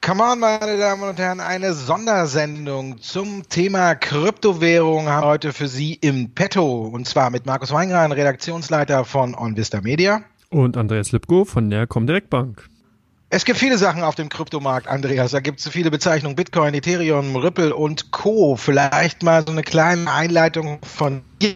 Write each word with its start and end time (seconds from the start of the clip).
Come 0.00 0.24
on, 0.24 0.40
meine 0.40 0.76
Damen 0.76 1.04
und 1.04 1.18
Herren, 1.20 1.38
eine 1.38 1.72
Sondersendung 1.74 3.00
zum 3.00 3.48
Thema 3.48 3.94
Kryptowährung 3.94 5.08
haben 5.08 5.22
wir 5.22 5.28
heute 5.28 5.52
für 5.52 5.68
Sie 5.68 5.94
im 5.94 6.34
Petto. 6.34 6.82
Und 6.88 7.06
zwar 7.06 7.30
mit 7.30 7.46
Markus 7.46 7.70
Weingran, 7.70 8.10
Redaktionsleiter 8.10 9.04
von 9.04 9.36
OnVista 9.36 9.80
Media. 9.80 10.22
Und 10.48 10.76
Andreas 10.76 11.12
Lipko 11.12 11.44
von 11.44 11.70
der 11.70 11.86
Comdirect 11.86 12.30
Bank. 12.30 12.68
Es 13.28 13.44
gibt 13.44 13.60
viele 13.60 13.78
Sachen 13.78 14.02
auf 14.02 14.16
dem 14.16 14.28
Kryptomarkt, 14.28 14.88
Andreas. 14.88 15.30
Da 15.30 15.38
gibt 15.38 15.60
es 15.60 15.68
viele 15.68 15.92
Bezeichnungen. 15.92 16.34
Bitcoin, 16.34 16.74
Ethereum, 16.74 17.36
Ripple 17.36 17.76
und 17.76 18.10
Co. 18.10 18.56
Vielleicht 18.56 19.22
mal 19.22 19.44
so 19.46 19.52
eine 19.52 19.62
kleine 19.62 20.12
Einleitung 20.12 20.80
von 20.82 21.22
dir 21.40 21.54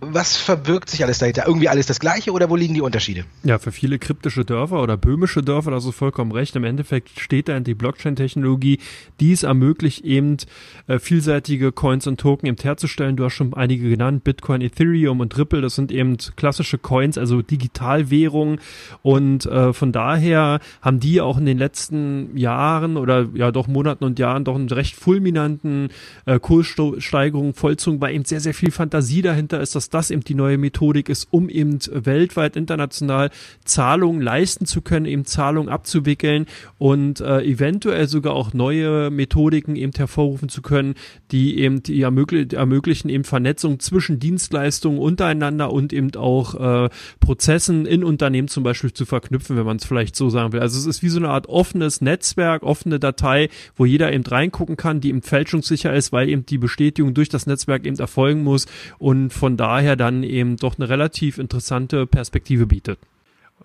was 0.00 0.38
verbirgt 0.38 0.88
sich 0.88 1.04
alles 1.04 1.18
dahinter? 1.18 1.44
Irgendwie 1.46 1.68
alles 1.68 1.86
das 1.86 2.00
Gleiche 2.00 2.32
oder 2.32 2.48
wo 2.48 2.56
liegen 2.56 2.72
die 2.72 2.80
Unterschiede? 2.80 3.24
Ja, 3.44 3.58
für 3.58 3.70
viele 3.70 3.98
kryptische 3.98 4.46
Dörfer 4.46 4.82
oder 4.82 4.96
böhmische 4.96 5.42
Dörfer, 5.42 5.70
da 5.70 5.76
hast 5.76 5.86
du 5.86 5.92
vollkommen 5.92 6.32
recht. 6.32 6.56
Im 6.56 6.64
Endeffekt 6.64 7.20
steht 7.20 7.48
da 7.48 7.56
in 7.56 7.64
die 7.64 7.74
Blockchain-Technologie, 7.74 8.78
die 9.20 9.32
es 9.32 9.42
ermöglicht, 9.42 10.02
eben 10.04 10.38
äh, 10.86 10.98
vielseitige 10.98 11.70
Coins 11.72 12.06
und 12.06 12.18
Token 12.18 12.46
eben 12.46 12.56
herzustellen. 12.56 13.16
Du 13.16 13.24
hast 13.24 13.34
schon 13.34 13.52
einige 13.52 13.90
genannt, 13.90 14.24
Bitcoin, 14.24 14.62
Ethereum 14.62 15.20
und 15.20 15.36
Ripple. 15.36 15.60
Das 15.60 15.74
sind 15.74 15.92
eben 15.92 16.16
klassische 16.34 16.78
Coins, 16.78 17.18
also 17.18 17.42
Digitalwährungen. 17.42 18.58
Und 19.02 19.44
äh, 19.44 19.74
von 19.74 19.92
daher 19.92 20.60
haben 20.80 21.00
die 21.00 21.20
auch 21.20 21.36
in 21.36 21.44
den 21.44 21.58
letzten 21.58 22.36
Jahren 22.38 22.96
oder 22.96 23.28
ja 23.34 23.52
doch 23.52 23.66
Monaten 23.66 24.04
und 24.04 24.18
Jahren 24.18 24.44
doch 24.44 24.54
einen 24.54 24.70
recht 24.70 24.96
fulminanten 24.96 25.90
äh, 26.24 26.38
Kurssteigerung 26.38 27.52
vollzogen, 27.52 28.00
weil 28.00 28.14
eben 28.14 28.24
sehr, 28.24 28.40
sehr 28.40 28.54
viel 28.54 28.70
Fantasie 28.70 29.20
dahinter 29.20 29.60
ist, 29.60 29.74
dass 29.74 29.89
das 29.90 30.10
eben 30.10 30.22
die 30.22 30.34
neue 30.34 30.58
Methodik 30.58 31.08
ist, 31.08 31.28
um 31.30 31.48
eben 31.48 31.78
weltweit, 31.90 32.56
international 32.56 33.30
Zahlungen 33.64 34.20
leisten 34.20 34.66
zu 34.66 34.82
können, 34.82 35.06
eben 35.06 35.24
Zahlungen 35.24 35.68
abzuwickeln 35.68 36.46
und 36.78 37.20
äh, 37.20 37.42
eventuell 37.42 38.08
sogar 38.08 38.34
auch 38.34 38.52
neue 38.52 39.10
Methodiken 39.10 39.76
eben 39.76 39.92
hervorrufen 39.94 40.48
zu 40.48 40.62
können, 40.62 40.94
die 41.30 41.58
eben 41.58 41.82
die 41.82 42.00
ermöglich 42.02 42.52
ermöglichen 42.52 43.08
eben 43.08 43.24
Vernetzung 43.24 43.80
zwischen 43.80 44.18
Dienstleistungen 44.18 44.98
untereinander 44.98 45.72
und 45.72 45.92
eben 45.92 46.14
auch 46.16 46.54
äh, 46.84 46.88
Prozessen 47.20 47.86
in 47.86 48.04
Unternehmen 48.04 48.48
zum 48.48 48.62
Beispiel 48.62 48.92
zu 48.92 49.04
verknüpfen, 49.04 49.56
wenn 49.56 49.66
man 49.66 49.76
es 49.76 49.84
vielleicht 49.84 50.16
so 50.16 50.30
sagen 50.30 50.52
will. 50.52 50.60
Also 50.60 50.78
es 50.78 50.86
ist 50.86 51.02
wie 51.02 51.08
so 51.08 51.18
eine 51.18 51.28
Art 51.28 51.48
offenes 51.48 52.00
Netzwerk, 52.00 52.62
offene 52.62 52.98
Datei, 52.98 53.48
wo 53.76 53.84
jeder 53.84 54.12
eben 54.12 54.24
reingucken 54.24 54.76
kann, 54.76 55.00
die 55.00 55.08
eben 55.08 55.22
fälschungssicher 55.22 55.92
ist, 55.92 56.12
weil 56.12 56.28
eben 56.28 56.46
die 56.46 56.58
Bestätigung 56.58 57.14
durch 57.14 57.28
das 57.28 57.46
Netzwerk 57.46 57.84
eben 57.84 57.98
erfolgen 57.98 58.44
muss 58.44 58.66
und 58.98 59.32
von 59.32 59.56
daher 59.56 59.79
daher 59.80 59.96
dann 59.96 60.22
eben 60.22 60.56
doch 60.56 60.78
eine 60.78 60.88
relativ 60.88 61.38
interessante 61.38 62.06
Perspektive 62.06 62.66
bietet. 62.66 62.98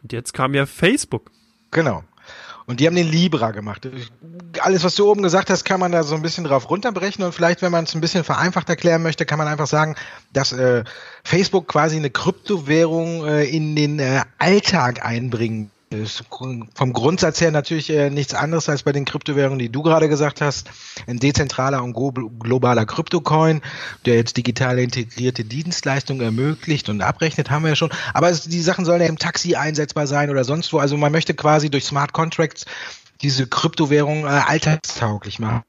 Und 0.01 0.13
jetzt 0.13 0.33
kam 0.33 0.53
ja 0.53 0.65
Facebook. 0.65 1.29
Genau. 1.71 2.03
Und 2.67 2.79
die 2.79 2.87
haben 2.87 2.95
den 2.95 3.11
Libra 3.11 3.51
gemacht. 3.51 3.87
Alles, 4.59 4.83
was 4.83 4.95
du 4.95 5.11
oben 5.11 5.21
gesagt 5.21 5.49
hast, 5.49 5.65
kann 5.65 5.79
man 5.79 5.91
da 5.91 6.03
so 6.03 6.15
ein 6.15 6.21
bisschen 6.21 6.45
drauf 6.45 6.69
runterbrechen 6.69 7.23
und 7.23 7.33
vielleicht, 7.33 7.61
wenn 7.61 7.71
man 7.71 7.83
es 7.83 7.93
ein 7.93 8.01
bisschen 8.01 8.23
vereinfacht 8.23 8.69
erklären 8.69 9.03
möchte, 9.03 9.25
kann 9.25 9.37
man 9.37 9.47
einfach 9.47 9.67
sagen, 9.67 9.95
dass 10.33 10.51
äh, 10.53 10.83
Facebook 11.23 11.67
quasi 11.67 11.97
eine 11.97 12.09
Kryptowährung 12.09 13.27
äh, 13.27 13.43
in 13.43 13.75
den 13.75 13.99
äh, 13.99 14.21
Alltag 14.39 15.05
einbringen 15.05 15.69
ist 15.89 16.23
vom 16.29 16.93
Grundsatz 16.93 17.41
her 17.41 17.51
natürlich 17.51 17.89
äh, 17.89 18.09
nichts 18.09 18.33
anderes 18.33 18.69
als 18.69 18.83
bei 18.83 18.91
den 18.91 19.05
Kryptowährungen, 19.05 19.59
die 19.59 19.71
du 19.71 19.81
gerade 19.83 20.09
gesagt 20.09 20.41
hast. 20.41 20.69
Ein 21.07 21.19
dezentraler 21.19 21.83
und 21.83 21.93
globaler 21.93 22.85
Kryptocoin, 22.85 23.61
der 24.05 24.15
jetzt 24.15 24.37
digitale 24.37 24.81
integrierte 24.83 25.45
Dienstleistungen 25.45 26.21
ermöglicht 26.21 26.89
und 26.89 27.01
abrechnet, 27.01 27.49
haben 27.49 27.63
wir 27.63 27.69
ja 27.69 27.75
schon. 27.75 27.91
Aber 28.13 28.29
es, 28.29 28.43
die 28.43 28.61
Sachen 28.61 28.85
sollen 28.85 29.01
ja 29.01 29.07
im 29.07 29.19
Taxi 29.19 29.55
einsetzbar 29.55 30.07
sein 30.07 30.29
oder 30.29 30.43
sonst 30.43 30.73
wo. 30.73 30.79
Also 30.79 30.97
man 30.97 31.11
möchte 31.11 31.33
quasi 31.33 31.69
durch 31.69 31.85
Smart 31.85 32.13
Contracts 32.13 32.65
diese 33.21 33.47
Kryptowährung 33.47 34.25
äh, 34.25 34.27
alltagstauglich 34.27 35.39
machen. 35.39 35.63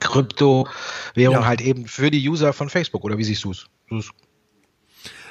Kryptowährung 0.00 1.36
ja. 1.36 1.46
halt 1.46 1.60
eben 1.60 1.86
für 1.86 2.10
die 2.10 2.28
User 2.28 2.52
von 2.52 2.68
Facebook, 2.68 3.04
oder 3.04 3.18
wie 3.18 3.24
siehst 3.24 3.44
du 3.44 3.52
es? 3.52 3.66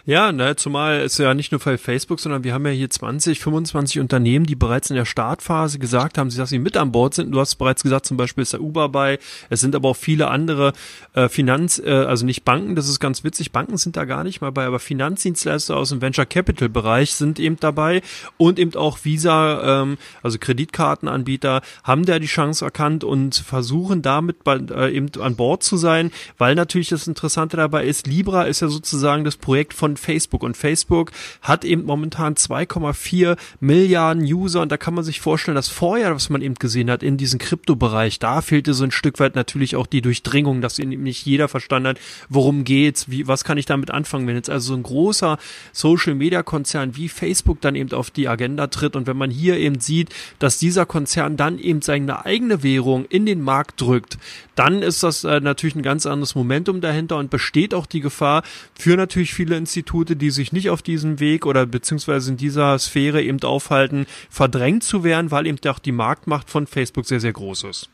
Ja, 0.08 0.32
ne, 0.32 0.56
zumal 0.56 1.02
ist 1.02 1.18
ja 1.18 1.34
nicht 1.34 1.52
nur 1.52 1.60
für 1.60 1.80
Facebook, 1.80 2.20
sondern 2.20 2.44
wir 2.44 2.54
haben 2.54 2.64
ja 2.68 2.72
hier 2.72 2.92
20, 2.92 3.40
25 3.40 4.00
Unternehmen, 4.00 4.46
die 4.46 4.54
bereits 4.54 4.92
in 4.92 4.96
der 4.96 5.06
Startphase 5.06 5.80
gesagt 5.80 6.20
haben, 6.20 6.30
dass 6.30 6.50
sie 6.50 6.60
mit 6.60 6.78
an 6.78 6.92
Bord 6.92 7.16
sind. 7.16 7.32
Du 7.32 7.40
hast 7.40 7.56
bereits 7.56 7.82
gesagt, 7.82 8.06
zum 8.06 8.16
Beispiel 8.16 8.44
ist 8.44 8.54
der 8.54 8.62
Uber 8.62 8.90
bei. 8.90 9.18
Es 9.50 9.62
sind 9.62 9.74
aber 9.74 9.90
auch 9.90 9.96
viele 9.96 10.28
andere 10.28 10.74
äh, 11.14 11.28
Finanz, 11.28 11.82
äh, 11.84 11.90
also 11.90 12.24
nicht 12.24 12.46
Banken, 12.46 12.76
das 12.76 12.88
ist 12.88 13.00
ganz 13.00 13.24
witzig. 13.24 13.52
Banken 13.52 13.78
sind 13.78 13.98
da 13.98 14.06
gar 14.06 14.24
nicht 14.24 14.42
mal 14.42 14.52
bei, 14.52 14.68
aber 14.68 14.78
Finanzdienstleister 14.78 15.76
aus 15.76 15.90
dem 15.90 16.02
Venture 16.02 16.28
Capital 16.28 16.70
Bereich 16.70 17.16
sind 17.16 17.40
eben 17.40 17.58
dabei 17.60 18.04
und 18.38 18.60
eben 18.60 18.76
auch 18.76 19.00
Visa, 19.06 19.82
ähm, 19.82 19.98
also 20.22 20.38
Kreditkartenanbieter, 20.38 21.64
haben 21.84 22.06
da 22.06 22.20
die 22.20 22.28
Chance 22.28 22.64
erkannt 22.64 23.04
und 23.04 23.34
versuchen 23.34 24.04
damit 24.04 24.44
bei, 24.44 24.58
äh, 24.58 24.96
eben 24.96 25.10
an 25.20 25.36
Bord 25.36 25.64
zu 25.64 25.78
sein, 25.78 26.12
weil 26.38 26.54
natürlich 26.54 26.90
das 26.90 27.08
Interessante 27.08 27.58
dabei 27.58 27.86
ist, 27.86 28.06
Libra 28.06 28.44
ist 28.44 28.60
ja 28.60 28.68
sozusagen 28.68 29.24
das 29.24 29.38
Projekt 29.38 29.74
von 29.74 29.95
Facebook. 29.98 30.44
Und 30.44 30.58
Facebook 30.58 31.12
hat 31.42 31.66
eben 31.66 31.86
momentan 31.86 32.36
2,4 32.36 33.38
Milliarden 33.60 34.24
User 34.24 34.62
und 34.62 34.72
da 34.72 34.78
kann 34.78 34.94
man 34.94 35.04
sich 35.04 35.22
vorstellen, 35.22 35.56
dass 35.56 35.68
vorher, 35.68 36.14
was 36.16 36.30
man 36.30 36.42
eben 36.42 36.56
gesehen 36.56 36.90
hat 36.90 37.04
in 37.04 37.18
diesem 37.18 37.40
Kryptobereich, 37.40 38.20
da 38.20 38.42
fehlte 38.42 38.74
so 38.74 38.84
ein 38.84 38.92
Stück 38.92 39.20
weit 39.20 39.36
natürlich 39.36 39.76
auch 39.76 39.88
die 39.88 40.02
Durchdringung, 40.02 40.62
dass 40.62 40.80
eben 40.80 41.04
nicht 41.04 41.26
jeder 41.26 41.48
verstanden 41.48 41.90
hat, 41.90 42.00
worum 42.30 42.64
geht's, 42.64 43.10
wie, 43.10 43.28
was 43.28 43.44
kann 43.44 43.58
ich 43.58 43.66
damit 43.66 43.92
anfangen, 43.92 44.28
wenn 44.28 44.36
jetzt 44.36 44.50
also 44.50 44.74
so 44.74 44.74
ein 44.76 44.84
großer 44.84 45.38
Social 45.72 46.16
Media 46.16 46.44
Konzern 46.44 46.96
wie 46.96 47.10
Facebook 47.10 47.62
dann 47.62 47.76
eben 47.76 47.92
auf 47.94 48.12
die 48.12 48.28
Agenda 48.28 48.68
tritt 48.68 48.96
und 48.96 49.08
wenn 49.08 49.18
man 49.18 49.30
hier 49.30 49.58
eben 49.58 49.80
sieht, 49.80 50.10
dass 50.40 50.58
dieser 50.58 50.86
Konzern 50.86 51.38
dann 51.38 51.60
eben 51.60 51.82
seine 51.82 52.26
eigene 52.26 52.64
Währung 52.64 53.06
in 53.06 53.26
den 53.26 53.42
Markt 53.42 53.82
drückt, 53.82 54.18
dann 54.56 54.82
ist 54.82 55.04
das 55.04 55.24
äh, 55.24 55.40
natürlich 55.40 55.76
ein 55.76 55.84
ganz 55.84 56.06
anderes 56.06 56.36
Momentum 56.36 56.82
dahinter 56.82 57.18
und 57.18 57.30
besteht 57.30 57.74
auch 57.74 57.86
die 57.86 58.00
Gefahr 58.00 58.44
für 58.78 58.96
natürlich 58.96 59.34
viele 59.34 59.58
Institutionen, 59.58 59.85
Institute, 59.86 60.16
die 60.16 60.32
sich 60.32 60.52
nicht 60.52 60.72
auf 60.72 60.82
diesem 60.82 61.20
Weg 61.20 61.46
oder 61.46 61.68
beziehungsweise 61.68 62.32
in 62.32 62.38
dieser 62.38 62.78
Sphäre 62.80 63.22
eben 63.22 63.42
aufhalten, 63.44 64.08
verdrängt 64.32 64.84
zu 64.84 65.04
werden, 65.04 65.30
weil 65.30 65.46
eben 65.46 65.60
auch 65.68 65.78
die 65.78 65.92
Marktmacht 65.92 66.50
von 66.50 66.66
Facebook 66.66 67.06
sehr, 67.06 67.20
sehr 67.20 67.34
groß 67.34 67.66
ist. 67.66 67.90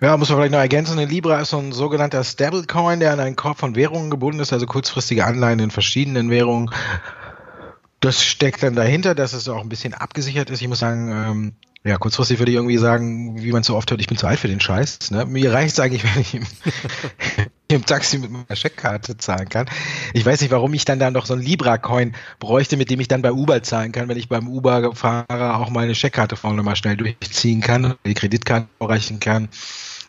Ja, 0.00 0.16
muss 0.16 0.30
man 0.30 0.38
vielleicht 0.38 0.52
noch 0.52 0.60
ergänzen. 0.60 0.98
Eine 0.98 1.10
Libra 1.10 1.40
ist 1.40 1.50
so 1.50 1.58
ein 1.58 1.72
sogenannter 1.72 2.24
Stablecoin, 2.24 3.00
der 3.00 3.12
an 3.12 3.20
einen 3.20 3.36
Korb 3.36 3.58
von 3.58 3.76
Währungen 3.76 4.08
gebunden 4.08 4.40
ist, 4.40 4.50
also 4.50 4.64
kurzfristige 4.64 5.26
Anleihen 5.26 5.58
in 5.58 5.70
verschiedenen 5.70 6.30
Währungen. 6.30 6.70
Das 8.00 8.24
steckt 8.24 8.62
dann 8.62 8.74
dahinter, 8.74 9.14
dass 9.14 9.34
es 9.34 9.46
auch 9.46 9.60
ein 9.60 9.68
bisschen 9.68 9.92
abgesichert 9.92 10.48
ist. 10.48 10.62
Ich 10.62 10.68
muss 10.68 10.78
sagen, 10.78 11.10
ähm, 11.12 11.52
ja, 11.84 11.98
kurzfristig 11.98 12.38
würde 12.38 12.50
ich 12.50 12.56
irgendwie 12.56 12.78
sagen, 12.78 13.42
wie 13.42 13.52
man 13.52 13.62
so 13.62 13.76
oft 13.76 13.90
hört, 13.90 14.00
ich 14.00 14.06
bin 14.06 14.16
zu 14.16 14.26
alt 14.26 14.38
für 14.38 14.48
den 14.48 14.60
Scheiß. 14.60 15.10
Ne? 15.10 15.26
Mir 15.26 15.52
reicht 15.52 15.74
es 15.74 15.80
eigentlich, 15.80 16.04
wenn 16.04 16.22
ich 16.22 16.40
im, 17.70 17.84
Taxi 17.84 18.18
mit 18.18 18.30
meiner 18.30 18.56
Scheckkarte 18.56 19.16
zahlen 19.16 19.48
kann. 19.48 19.66
Ich 20.12 20.24
weiß 20.24 20.40
nicht, 20.40 20.50
warum 20.50 20.74
ich 20.74 20.84
dann 20.84 20.98
da 20.98 21.10
noch 21.10 21.26
so 21.26 21.34
ein 21.34 21.40
Libra-Coin 21.40 22.14
bräuchte, 22.38 22.76
mit 22.76 22.90
dem 22.90 23.00
ich 23.00 23.08
dann 23.08 23.22
bei 23.22 23.32
Uber 23.32 23.62
zahlen 23.62 23.92
kann, 23.92 24.08
wenn 24.08 24.18
ich 24.18 24.28
beim 24.28 24.48
Uber-Fahrer 24.48 25.58
auch 25.58 25.70
meine 25.70 25.94
Scheckkarte 25.94 26.36
vorne 26.36 26.62
mal 26.62 26.76
schnell 26.76 26.96
durchziehen 26.96 27.60
kann, 27.60 27.94
die 28.04 28.14
Kreditkarte 28.14 28.68
erreichen 28.80 29.20
kann. 29.20 29.48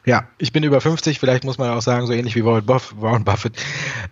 Ja, 0.03 0.23
ich 0.39 0.51
bin 0.51 0.63
über 0.63 0.81
50, 0.81 1.19
vielleicht 1.19 1.43
muss 1.43 1.59
man 1.59 1.69
auch 1.69 1.81
sagen, 1.81 2.07
so 2.07 2.13
ähnlich 2.13 2.35
wie 2.35 2.43
Warren 2.43 3.23
Buffett. 3.23 3.53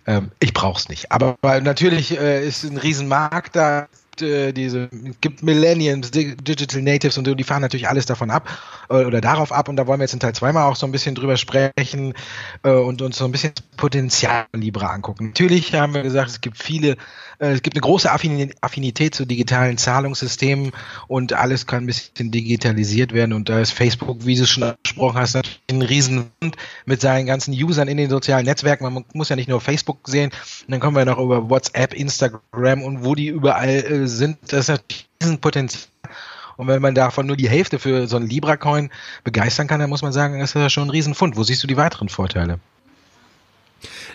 Ähm, 0.06 0.30
ich 0.38 0.54
brauch's 0.54 0.88
nicht. 0.88 1.10
Aber 1.10 1.36
natürlich 1.60 2.16
äh, 2.16 2.46
ist 2.46 2.62
ein 2.62 2.76
Riesenmarkt 2.76 3.56
da 3.56 3.88
äh, 4.22 4.52
diese, 4.52 4.88
gibt 5.20 5.42
Millenniums, 5.42 6.10
Digital 6.10 6.82
Natives 6.82 7.18
und 7.18 7.26
so, 7.26 7.34
die 7.34 7.44
fahren 7.44 7.62
natürlich 7.62 7.88
alles 7.88 8.06
davon 8.06 8.30
ab 8.30 8.48
äh, 8.88 9.04
oder 9.04 9.20
darauf 9.20 9.52
ab 9.52 9.68
und 9.68 9.76
da 9.76 9.86
wollen 9.86 10.00
wir 10.00 10.04
jetzt 10.04 10.14
in 10.14 10.20
Teil 10.20 10.34
2 10.34 10.52
mal 10.52 10.66
auch 10.66 10.76
so 10.76 10.86
ein 10.86 10.92
bisschen 10.92 11.14
drüber 11.14 11.36
sprechen 11.36 12.14
äh, 12.62 12.70
und 12.70 13.02
uns 13.02 13.18
so 13.18 13.24
ein 13.24 13.32
bisschen 13.32 13.52
das 13.54 13.64
Potenzial 13.76 14.46
Libra 14.52 14.88
angucken. 14.88 15.28
Natürlich 15.28 15.74
haben 15.74 15.94
wir 15.94 16.02
gesagt, 16.02 16.30
es 16.30 16.40
gibt 16.40 16.62
viele 16.62 16.96
es 17.40 17.62
gibt 17.62 17.74
eine 17.74 17.80
große 17.80 18.10
Affinität 18.10 19.14
zu 19.14 19.24
digitalen 19.24 19.78
Zahlungssystemen 19.78 20.72
und 21.08 21.32
alles 21.32 21.66
kann 21.66 21.84
ein 21.84 21.86
bisschen 21.86 22.30
digitalisiert 22.30 23.12
werden. 23.12 23.32
Und 23.32 23.48
da 23.48 23.60
ist 23.60 23.72
Facebook, 23.72 24.26
wie 24.26 24.36
du 24.36 24.42
es 24.42 24.50
schon 24.50 24.62
angesprochen 24.62 25.18
hast, 25.18 25.34
natürlich 25.34 25.60
ein 25.70 25.82
Riesenhund 25.82 26.56
mit 26.84 27.00
seinen 27.00 27.26
ganzen 27.26 27.54
Usern 27.54 27.88
in 27.88 27.96
den 27.96 28.10
sozialen 28.10 28.44
Netzwerken. 28.44 28.84
Man 28.84 29.04
muss 29.14 29.30
ja 29.30 29.36
nicht 29.36 29.48
nur 29.48 29.60
Facebook 29.62 30.06
sehen, 30.06 30.30
und 30.66 30.70
dann 30.70 30.80
kommen 30.80 30.96
wir 30.96 31.06
noch 31.06 31.18
über 31.18 31.48
WhatsApp, 31.48 31.94
Instagram 31.94 32.82
und 32.82 33.04
wo 33.04 33.14
die 33.14 33.28
überall 33.28 33.68
äh, 33.68 34.06
sind. 34.06 34.36
Das 34.48 34.60
ist 34.60 34.68
natürlich 34.68 35.08
ein 35.20 35.24
Riesenpotenzial. 35.24 35.84
Und 36.58 36.66
wenn 36.66 36.82
man 36.82 36.94
davon 36.94 37.26
nur 37.26 37.38
die 37.38 37.48
Hälfte 37.48 37.78
für 37.78 38.06
so 38.06 38.16
einen 38.18 38.28
Libra-Coin 38.28 38.90
begeistern 39.24 39.66
kann, 39.66 39.80
dann 39.80 39.88
muss 39.88 40.02
man 40.02 40.12
sagen, 40.12 40.38
das 40.38 40.50
ist 40.50 40.60
ja 40.60 40.68
schon 40.68 40.88
ein 40.88 40.90
Riesenfund. 40.90 41.38
Wo 41.38 41.42
siehst 41.42 41.62
du 41.62 41.66
die 41.66 41.78
weiteren 41.78 42.10
Vorteile? 42.10 42.60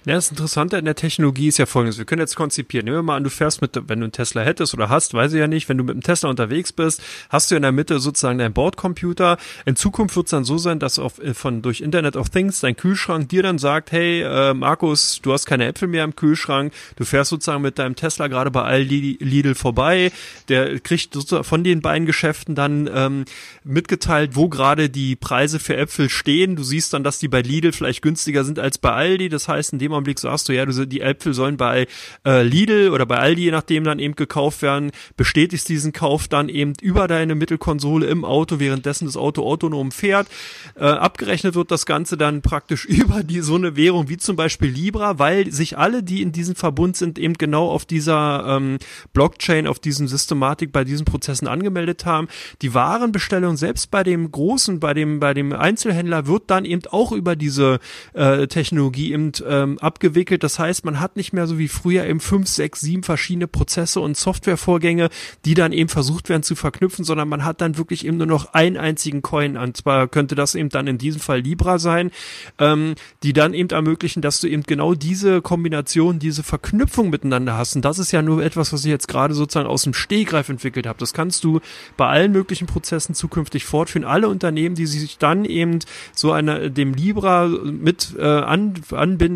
Ja, 0.06 0.16
das 0.16 0.30
Interessante 0.30 0.78
an 0.78 0.86
der 0.86 0.96
Technologie 0.96 1.48
ist 1.48 1.58
ja 1.58 1.66
folgendes. 1.66 1.98
Wir 1.98 2.06
können 2.06 2.22
jetzt 2.22 2.36
konzipieren. 2.36 2.86
Nehmen 2.86 2.98
wir 2.98 3.04
mal 3.04 3.18
an, 3.18 3.24
du 3.24 3.30
fährst 3.30 3.62
mit, 3.62 3.76
wenn 3.76 4.00
du 4.00 4.06
einen 4.06 4.12
Tesla 4.12 4.42
hättest 4.42 4.74
oder 4.74 4.90
hast, 4.90 5.14
weiß 5.14 5.34
ich 5.34 5.40
ja 5.40 5.48
nicht, 5.48 5.70
wenn 5.70 5.78
du 5.78 5.84
mit 5.84 5.94
einem 5.94 6.04
Tesla 6.04 6.30
unterwegs 6.30 6.72
bist, 6.72 7.02
hast 7.30 7.52
du 7.52 7.56
in 7.56 7.62
der 7.62 7.72
Mitte 7.72 8.00
sozusagen 8.00 8.38
deinen 8.38 8.54
Bordcomputer. 8.54 9.38
In 9.66 9.76
Zukunft 9.76 10.16
wird 10.16 10.28
es 10.28 10.32
dann 10.32 10.44
so 10.44 10.58
sein, 10.58 10.80
dass 10.80 11.00
auf, 11.00 11.20
äh, 11.20 11.34
von, 11.34 11.62
durch 11.62 11.82
Internet 11.82 12.16
of 12.16 12.30
Things 12.30 12.60
dein 12.60 12.76
Kühlschrank 12.76 13.30
dir 13.30 13.44
dann 13.44 13.58
sagt, 13.58 13.92
hey, 13.92 14.22
äh, 14.22 14.54
Markus, 14.54 15.20
du 15.22 15.34
hast 15.34 15.46
keine 15.46 15.66
Äpfel 15.66 15.88
mehr 15.88 16.04
im 16.04 16.16
Kühlschrank. 16.16 16.74
Du 16.96 17.06
fährst 17.06 17.30
sozusagen 17.30 17.62
mit 17.62 17.80
deinem 17.80 17.96
Tesla 17.96 18.28
gerade 18.28 18.52
bei 18.52 18.62
Aldi 18.62 19.18
Lidl 19.20 19.56
vorbei. 19.56 20.12
Der 20.50 20.80
kriegt 20.80 21.14
sozusagen 21.14 21.44
von 21.44 21.64
den 21.64 21.82
beiden 21.82 22.06
Geschäften 22.06 22.56
dann 22.56 22.90
ähm, 22.94 23.26
mitgeteilt, 23.64 24.32
wo 24.36 24.50
gerade 24.50 24.90
die 24.90 25.16
Preise 25.16 25.60
für 25.60 25.76
Äpfel 25.76 26.10
stehen. 26.10 26.56
Du 26.56 26.64
siehst 26.64 26.94
dann, 26.94 27.04
dass 27.04 27.20
die 27.20 27.28
bei 27.28 27.42
Lidl 27.42 27.72
vielleicht 27.72 28.02
günstiger 28.02 28.44
sind 28.44 28.60
als 28.60 28.78
bei 28.78 28.92
Aldi. 28.92 29.30
Das 29.30 29.48
heißt, 29.48 29.55
in 29.56 29.80
dem 29.80 29.94
Augenblick 29.94 30.20
sagst 30.20 30.50
du, 30.50 30.54
ja, 30.54 30.66
du, 30.66 30.86
die 30.86 31.02
Äpfel 31.02 31.34
sollen 31.34 31.58
bei 31.58 31.88
äh, 32.26 32.44
Lidl 32.44 32.90
oder 32.90 33.06
bei 33.06 33.18
Aldi, 33.18 33.44
je 33.44 33.52
nachdem, 33.52 33.84
dann 33.84 34.00
eben 34.00 34.16
gekauft 34.16 34.62
werden, 34.62 34.92
bestätigst 35.18 35.70
diesen 35.70 35.94
Kauf 35.94 36.28
dann 36.28 36.50
eben 36.50 36.74
über 36.82 37.08
deine 37.08 37.36
Mittelkonsole 37.36 38.06
im 38.08 38.26
Auto, 38.26 38.60
währenddessen 38.60 39.06
das 39.06 39.18
Auto 39.18 39.44
autonom 39.44 39.92
fährt. 39.92 40.28
Äh, 40.76 40.86
abgerechnet 40.86 41.56
wird 41.56 41.72
das 41.72 41.86
Ganze 41.86 42.18
dann 42.18 42.42
praktisch 42.42 42.86
über 42.86 43.24
die 43.24 43.42
so 43.42 43.56
eine 43.56 43.76
Währung 43.76 44.10
wie 44.10 44.18
zum 44.18 44.36
Beispiel 44.36 44.70
Libra, 44.70 45.20
weil 45.20 45.52
sich 45.52 45.78
alle, 45.78 46.04
die 46.04 46.22
in 46.22 46.32
diesem 46.32 46.56
Verbund 46.56 46.98
sind, 46.98 47.20
eben 47.20 47.36
genau 47.36 47.70
auf 47.70 47.86
dieser 47.86 48.58
ähm, 48.58 48.78
Blockchain, 49.14 49.68
auf 49.68 49.80
diesen 49.80 50.08
Systematik 50.08 50.72
bei 50.72 50.84
diesen 50.84 51.06
Prozessen 51.06 51.48
angemeldet 51.48 52.06
haben. 52.06 52.28
Die 52.62 52.74
Warenbestellung 52.74 53.58
selbst 53.58 53.92
bei 53.92 54.04
dem 54.04 54.32
großen, 54.32 54.80
bei 54.80 54.94
dem, 54.94 55.20
bei 55.20 55.34
dem 55.34 55.54
Einzelhändler 55.54 56.28
wird 56.28 56.44
dann 56.48 56.66
eben 56.66 56.82
auch 56.90 57.12
über 57.12 57.36
diese 57.36 57.80
äh, 58.14 58.48
Technologie 58.48 59.14
eben 59.14 59.32
ähm, 59.48 59.78
abgewickelt. 59.80 60.44
Das 60.44 60.60
heißt, 60.60 60.86
man 60.86 61.00
hat 61.00 61.16
nicht 61.16 61.34
mehr 61.34 61.48
so 61.48 61.58
wie 61.58 61.68
früher 61.68 62.06
eben 62.06 62.20
fünf, 62.20 62.48
sechs, 62.48 62.82
sieben 62.82 63.04
verschiedene 63.04 63.48
Prozesse 63.48 64.00
und 64.00 64.18
Softwarevorgänge, 64.18 65.10
die 65.46 65.54
dann 65.54 65.72
eben 65.72 65.90
versucht 65.90 66.30
werden 66.30 66.44
zu 66.44 66.56
verknüpfen, 66.56 67.06
sondern 67.06 67.30
man 67.30 67.46
hat 67.46 67.62
dann 67.62 67.78
wirklich 67.78 68.06
eben 68.06 68.18
nur 68.18 68.28
noch 68.28 68.54
einen 68.54 68.78
einzigen 68.78 69.22
Coin. 69.22 69.58
Und 69.58 69.78
zwar 69.78 70.08
könnte 70.08 70.36
das 70.36 70.56
eben 70.56 70.70
dann 70.70 70.88
in 70.88 70.98
diesem 70.98 71.22
Fall 71.22 71.40
Libra 71.40 71.80
sein, 71.80 72.12
ähm, 72.60 72.96
die 73.24 73.34
dann 73.34 73.54
eben 73.54 73.70
ermöglichen, 73.70 74.22
dass 74.22 74.40
du 74.40 74.48
eben 74.48 74.64
genau 74.64 74.94
diese 74.94 75.42
Kombination, 75.42 76.20
diese 76.20 76.44
Verknüpfung 76.44 77.10
miteinander 77.10 77.58
hast. 77.58 77.76
Und 77.76 77.86
das 77.86 78.00
ist 78.00 78.12
ja 78.12 78.22
nur 78.22 78.44
etwas, 78.44 78.74
was 78.74 78.86
ich 78.86 78.92
jetzt 78.92 79.08
gerade 79.08 79.34
sozusagen 79.34 79.68
aus 79.68 79.84
dem 79.84 79.94
Stehgreif 79.94 80.50
entwickelt 80.50 80.88
habe. 80.88 81.00
Das 81.00 81.14
kannst 81.14 81.44
du 81.44 81.60
bei 81.98 82.08
allen 82.08 82.32
möglichen 82.32 82.68
Prozessen 82.68 83.16
zukünftig 83.16 83.66
fortführen. 83.66 84.06
Alle 84.06 84.28
Unternehmen, 84.28 84.76
die 84.76 84.86
sich 84.86 85.18
dann 85.18 85.46
eben 85.46 85.80
so 86.14 86.32
einer 86.32 86.70
dem 86.70 86.94
Libra 86.94 87.48
mit 87.48 88.16
äh, 88.18 88.24
an, 88.24 88.74
anbinden, 88.92 89.35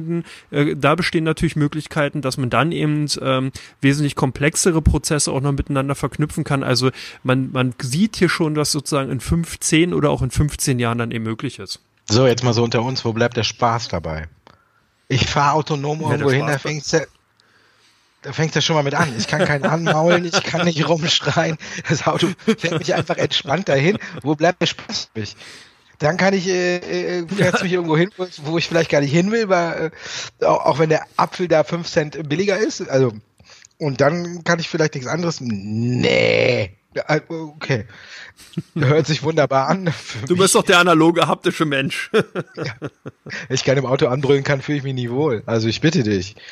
äh, 0.51 0.75
da 0.75 0.95
bestehen 0.95 1.23
natürlich 1.23 1.55
Möglichkeiten, 1.55 2.21
dass 2.21 2.37
man 2.37 2.49
dann 2.49 2.71
eben 2.71 3.07
ähm, 3.21 3.51
wesentlich 3.81 4.15
komplexere 4.15 4.81
Prozesse 4.81 5.31
auch 5.31 5.41
noch 5.41 5.51
miteinander 5.51 5.95
verknüpfen 5.95 6.43
kann. 6.43 6.63
Also 6.63 6.91
man, 7.23 7.51
man 7.51 7.73
sieht 7.81 8.15
hier 8.15 8.29
schon, 8.29 8.55
dass 8.55 8.71
sozusagen 8.71 9.11
in 9.11 9.19
15 9.19 9.93
oder 9.93 10.09
auch 10.09 10.21
in 10.21 10.31
15 10.31 10.79
Jahren 10.79 10.97
dann 10.97 11.11
eben 11.11 11.23
möglich 11.23 11.59
ist. 11.59 11.79
So, 12.09 12.25
jetzt 12.25 12.43
mal 12.43 12.53
so 12.53 12.63
unter 12.63 12.81
uns, 12.81 13.05
wo 13.05 13.13
bleibt 13.13 13.37
der 13.37 13.43
Spaß 13.43 13.89
dabei? 13.89 14.27
Ich 15.07 15.27
fahre 15.27 15.53
autonom 15.53 16.01
ja, 16.01 16.11
irgendwo 16.11 16.31
hin, 16.31 16.47
da 16.47 16.57
fängt's 16.57 16.91
ja, 16.91 17.01
da 18.21 18.33
fängt 18.33 18.53
ja 18.53 18.61
schon 18.61 18.75
mal 18.75 18.83
mit 18.83 18.95
an. 18.95 19.13
Ich 19.17 19.27
kann 19.27 19.45
keinen 19.45 19.65
anmaulen, 19.65 20.25
ich 20.25 20.43
kann 20.43 20.65
nicht 20.65 20.87
rumschreien. 20.87 21.57
Das 21.87 22.05
Auto 22.05 22.27
fängt 22.57 22.79
mich 22.79 22.93
einfach 22.93 23.17
entspannt 23.17 23.69
dahin. 23.69 23.97
Wo 24.21 24.35
bleibt 24.35 24.61
der 24.61 24.67
Spaß 24.67 25.09
für 25.13 25.19
mich? 25.19 25.35
Dann 25.99 26.17
kann 26.17 26.33
ich, 26.33 26.47
äh, 26.47 27.19
äh, 27.19 27.27
fährst 27.35 27.61
mich 27.63 27.73
irgendwo 27.73 27.97
hin, 27.97 28.09
wo 28.43 28.57
ich 28.57 28.67
vielleicht 28.67 28.89
gar 28.89 29.01
nicht 29.01 29.11
hin 29.11 29.31
will, 29.31 29.49
weil, 29.49 29.91
äh, 30.39 30.45
auch, 30.45 30.65
auch 30.65 30.79
wenn 30.79 30.89
der 30.89 31.05
Apfel 31.17 31.47
da 31.47 31.63
fünf 31.63 31.87
Cent 31.87 32.27
billiger 32.27 32.57
ist. 32.57 32.81
Also, 32.89 33.13
und 33.77 34.01
dann 34.01 34.43
kann 34.43 34.59
ich 34.59 34.69
vielleicht 34.69 34.95
nichts 34.95 35.09
anderes. 35.09 35.39
Nee. 35.41 36.78
Okay. 36.95 37.85
Hört 38.75 39.05
sich 39.05 39.21
wunderbar 39.23 39.67
an. 39.67 39.93
Du 40.27 40.35
bist 40.35 40.55
doch 40.55 40.63
der 40.63 40.79
analoge, 40.79 41.27
haptische 41.27 41.65
Mensch. 41.65 42.09
ja. 42.55 42.89
Ich 43.49 43.63
kann 43.63 43.77
im 43.77 43.85
Auto 43.85 44.07
anbrüllen 44.07 44.43
kann, 44.43 44.61
fühle 44.61 44.79
ich 44.79 44.83
mich 44.83 44.93
nie 44.93 45.09
wohl. 45.09 45.43
Also 45.45 45.67
ich 45.67 45.81
bitte 45.81 46.03
dich. 46.03 46.35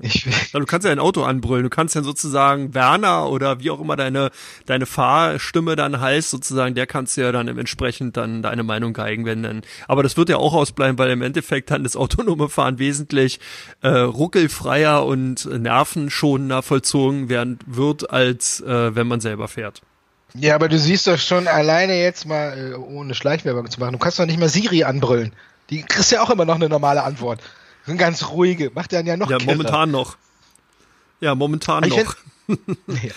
Ich, 0.00 0.26
ja, 0.52 0.60
du 0.60 0.64
kannst 0.64 0.84
ja 0.84 0.92
ein 0.92 1.00
Auto 1.00 1.24
anbrüllen. 1.24 1.64
Du 1.64 1.70
kannst 1.70 1.96
ja 1.96 2.02
sozusagen 2.02 2.72
Werner 2.72 3.28
oder 3.28 3.58
wie 3.58 3.70
auch 3.70 3.80
immer 3.80 3.96
deine, 3.96 4.30
deine 4.66 4.86
Fahrstimme 4.86 5.74
dann 5.74 6.00
heißt, 6.00 6.30
sozusagen, 6.30 6.76
der 6.76 6.86
kannst 6.86 7.16
du 7.16 7.22
ja 7.22 7.32
dann 7.32 7.48
entsprechend 7.48 8.16
dann 8.16 8.42
deine 8.42 8.62
Meinung 8.62 8.92
geigen, 8.92 9.24
wenn 9.24 9.42
dann. 9.42 9.62
Aber 9.88 10.04
das 10.04 10.16
wird 10.16 10.28
ja 10.28 10.36
auch 10.36 10.54
ausbleiben, 10.54 10.98
weil 10.98 11.10
im 11.10 11.22
Endeffekt 11.22 11.72
dann 11.72 11.82
das 11.82 11.96
autonome 11.96 12.48
Fahren 12.48 12.78
wesentlich 12.78 13.40
äh, 13.82 13.88
ruckelfreier 13.88 15.04
und 15.04 15.46
nervenschonender 15.46 16.62
vollzogen 16.62 17.28
werden 17.28 17.58
wird, 17.66 18.10
als 18.10 18.60
äh, 18.60 18.94
wenn 18.98 19.06
man 19.06 19.20
selber 19.20 19.48
fährt. 19.48 19.80
Ja, 20.34 20.54
aber 20.54 20.68
du 20.68 20.78
siehst 20.78 21.06
doch 21.06 21.18
schon 21.18 21.48
alleine 21.48 21.98
jetzt 21.98 22.26
mal, 22.26 22.72
äh, 22.72 22.74
ohne 22.74 23.14
Schleichwerbung 23.14 23.70
zu 23.70 23.80
machen, 23.80 23.92
du 23.92 23.98
kannst 23.98 24.18
doch 24.18 24.26
nicht 24.26 24.38
mal 24.38 24.48
Siri 24.48 24.84
anbrüllen. 24.84 25.32
Die 25.70 25.82
kriegst 25.82 26.12
ja 26.12 26.20
auch 26.22 26.30
immer 26.30 26.44
noch 26.44 26.56
eine 26.56 26.68
normale 26.68 27.02
Antwort. 27.02 27.40
Eine 27.86 27.96
ganz 27.96 28.28
ruhige. 28.28 28.70
Macht 28.74 28.92
dann 28.92 29.06
ja 29.06 29.16
noch 29.16 29.30
Ja, 29.30 29.38
kirre. 29.38 29.50
momentan 29.50 29.90
noch. 29.90 30.16
Ja, 31.20 31.34
momentan 31.34 31.84
ich 31.84 31.96
noch. 31.96 32.16
Find, 32.46 32.60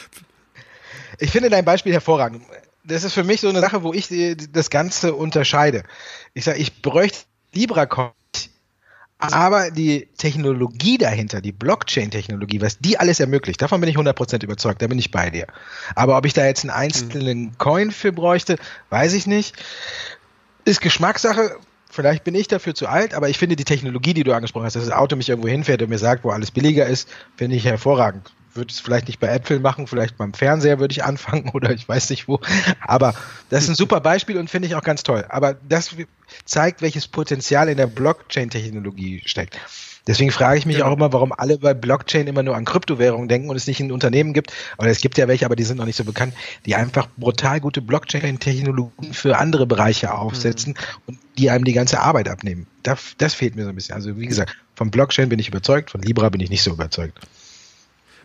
ich 1.19 1.31
finde 1.31 1.49
dein 1.49 1.65
Beispiel 1.65 1.91
hervorragend. 1.93 2.43
Das 2.83 3.03
ist 3.03 3.13
für 3.13 3.23
mich 3.23 3.41
so 3.41 3.49
eine 3.49 3.59
Sache, 3.59 3.83
wo 3.83 3.93
ich 3.93 4.07
das 4.51 4.69
Ganze 4.69 5.13
unterscheide. 5.13 5.83
Ich 6.33 6.45
sage, 6.45 6.59
ich 6.59 6.81
bräuchte 6.81 7.19
Libra 7.53 7.85
aber 9.21 9.71
die 9.71 10.07
Technologie 10.17 10.97
dahinter, 10.97 11.41
die 11.41 11.51
Blockchain-Technologie, 11.51 12.61
was 12.61 12.79
die 12.79 12.99
alles 12.99 13.19
ermöglicht, 13.19 13.61
davon 13.61 13.79
bin 13.79 13.89
ich 13.89 13.97
100% 13.97 14.43
überzeugt, 14.43 14.81
da 14.81 14.87
bin 14.87 14.99
ich 14.99 15.11
bei 15.11 15.29
dir. 15.29 15.47
Aber 15.95 16.17
ob 16.17 16.25
ich 16.25 16.33
da 16.33 16.45
jetzt 16.45 16.63
einen 16.63 16.71
einzelnen 16.71 17.39
mhm. 17.39 17.57
Coin 17.57 17.91
für 17.91 18.11
bräuchte, 18.11 18.57
weiß 18.89 19.13
ich 19.13 19.27
nicht. 19.27 19.55
Ist 20.65 20.81
Geschmackssache. 20.81 21.57
Vielleicht 21.89 22.23
bin 22.23 22.35
ich 22.35 22.47
dafür 22.47 22.73
zu 22.73 22.87
alt, 22.87 23.13
aber 23.13 23.29
ich 23.29 23.37
finde 23.37 23.55
die 23.55 23.65
Technologie, 23.65 24.13
die 24.13 24.23
du 24.23 24.33
angesprochen 24.33 24.65
hast, 24.65 24.75
dass 24.75 24.85
das 24.85 24.93
Auto 24.93 25.15
mich 25.15 25.29
irgendwo 25.29 25.49
hinfährt 25.49 25.81
und 25.81 25.89
mir 25.89 25.97
sagt, 25.97 26.23
wo 26.23 26.29
alles 26.29 26.51
billiger 26.51 26.87
ist, 26.87 27.09
finde 27.35 27.57
ich 27.57 27.65
hervorragend 27.65 28.31
würde 28.53 28.71
es 28.71 28.79
vielleicht 28.79 29.07
nicht 29.07 29.19
bei 29.19 29.27
Äpfeln 29.27 29.61
machen, 29.61 29.87
vielleicht 29.87 30.17
beim 30.17 30.33
Fernseher 30.33 30.79
würde 30.79 30.91
ich 30.91 31.03
anfangen 31.03 31.49
oder 31.49 31.71
ich 31.71 31.87
weiß 31.87 32.09
nicht 32.09 32.27
wo. 32.27 32.39
Aber 32.81 33.13
das 33.49 33.63
ist 33.63 33.69
ein 33.69 33.75
super 33.75 33.99
Beispiel 33.99 34.37
und 34.37 34.49
finde 34.49 34.67
ich 34.67 34.75
auch 34.75 34.83
ganz 34.83 35.03
toll. 35.03 35.25
Aber 35.29 35.55
das 35.67 35.95
zeigt, 36.45 36.81
welches 36.81 37.07
Potenzial 37.07 37.69
in 37.69 37.77
der 37.77 37.87
Blockchain-Technologie 37.87 39.23
steckt. 39.25 39.57
Deswegen 40.07 40.31
frage 40.31 40.57
ich 40.57 40.65
mich 40.65 40.77
ja. 40.77 40.85
auch 40.85 40.93
immer, 40.93 41.13
warum 41.13 41.31
alle 41.31 41.59
bei 41.59 41.73
Blockchain 41.73 42.25
immer 42.25 42.41
nur 42.41 42.55
an 42.55 42.65
Kryptowährungen 42.65 43.27
denken 43.27 43.49
und 43.49 43.55
es 43.55 43.67
nicht 43.67 43.79
in 43.79 43.91
Unternehmen 43.91 44.33
gibt. 44.33 44.51
Oder 44.79 44.89
es 44.89 44.99
gibt 44.99 45.17
ja 45.17 45.27
welche, 45.27 45.45
aber 45.45 45.55
die 45.55 45.63
sind 45.63 45.77
noch 45.77 45.85
nicht 45.85 45.95
so 45.95 46.03
bekannt, 46.03 46.33
die 46.65 46.75
einfach 46.75 47.07
brutal 47.17 47.59
gute 47.59 47.81
Blockchain-Technologien 47.81 49.13
für 49.13 49.37
andere 49.37 49.67
Bereiche 49.67 50.13
aufsetzen 50.13 50.73
mhm. 50.73 51.03
und 51.05 51.19
die 51.37 51.51
einem 51.51 51.65
die 51.65 51.73
ganze 51.73 51.99
Arbeit 51.99 52.29
abnehmen. 52.29 52.65
Das, 52.81 53.13
das 53.19 53.35
fehlt 53.35 53.55
mir 53.55 53.63
so 53.63 53.69
ein 53.69 53.75
bisschen. 53.75 53.93
Also 53.93 54.17
wie 54.17 54.25
gesagt, 54.25 54.57
von 54.75 54.89
Blockchain 54.89 55.29
bin 55.29 55.37
ich 55.37 55.49
überzeugt, 55.49 55.91
von 55.91 56.01
Libra 56.01 56.29
bin 56.29 56.41
ich 56.41 56.49
nicht 56.49 56.63
so 56.63 56.71
überzeugt. 56.71 57.19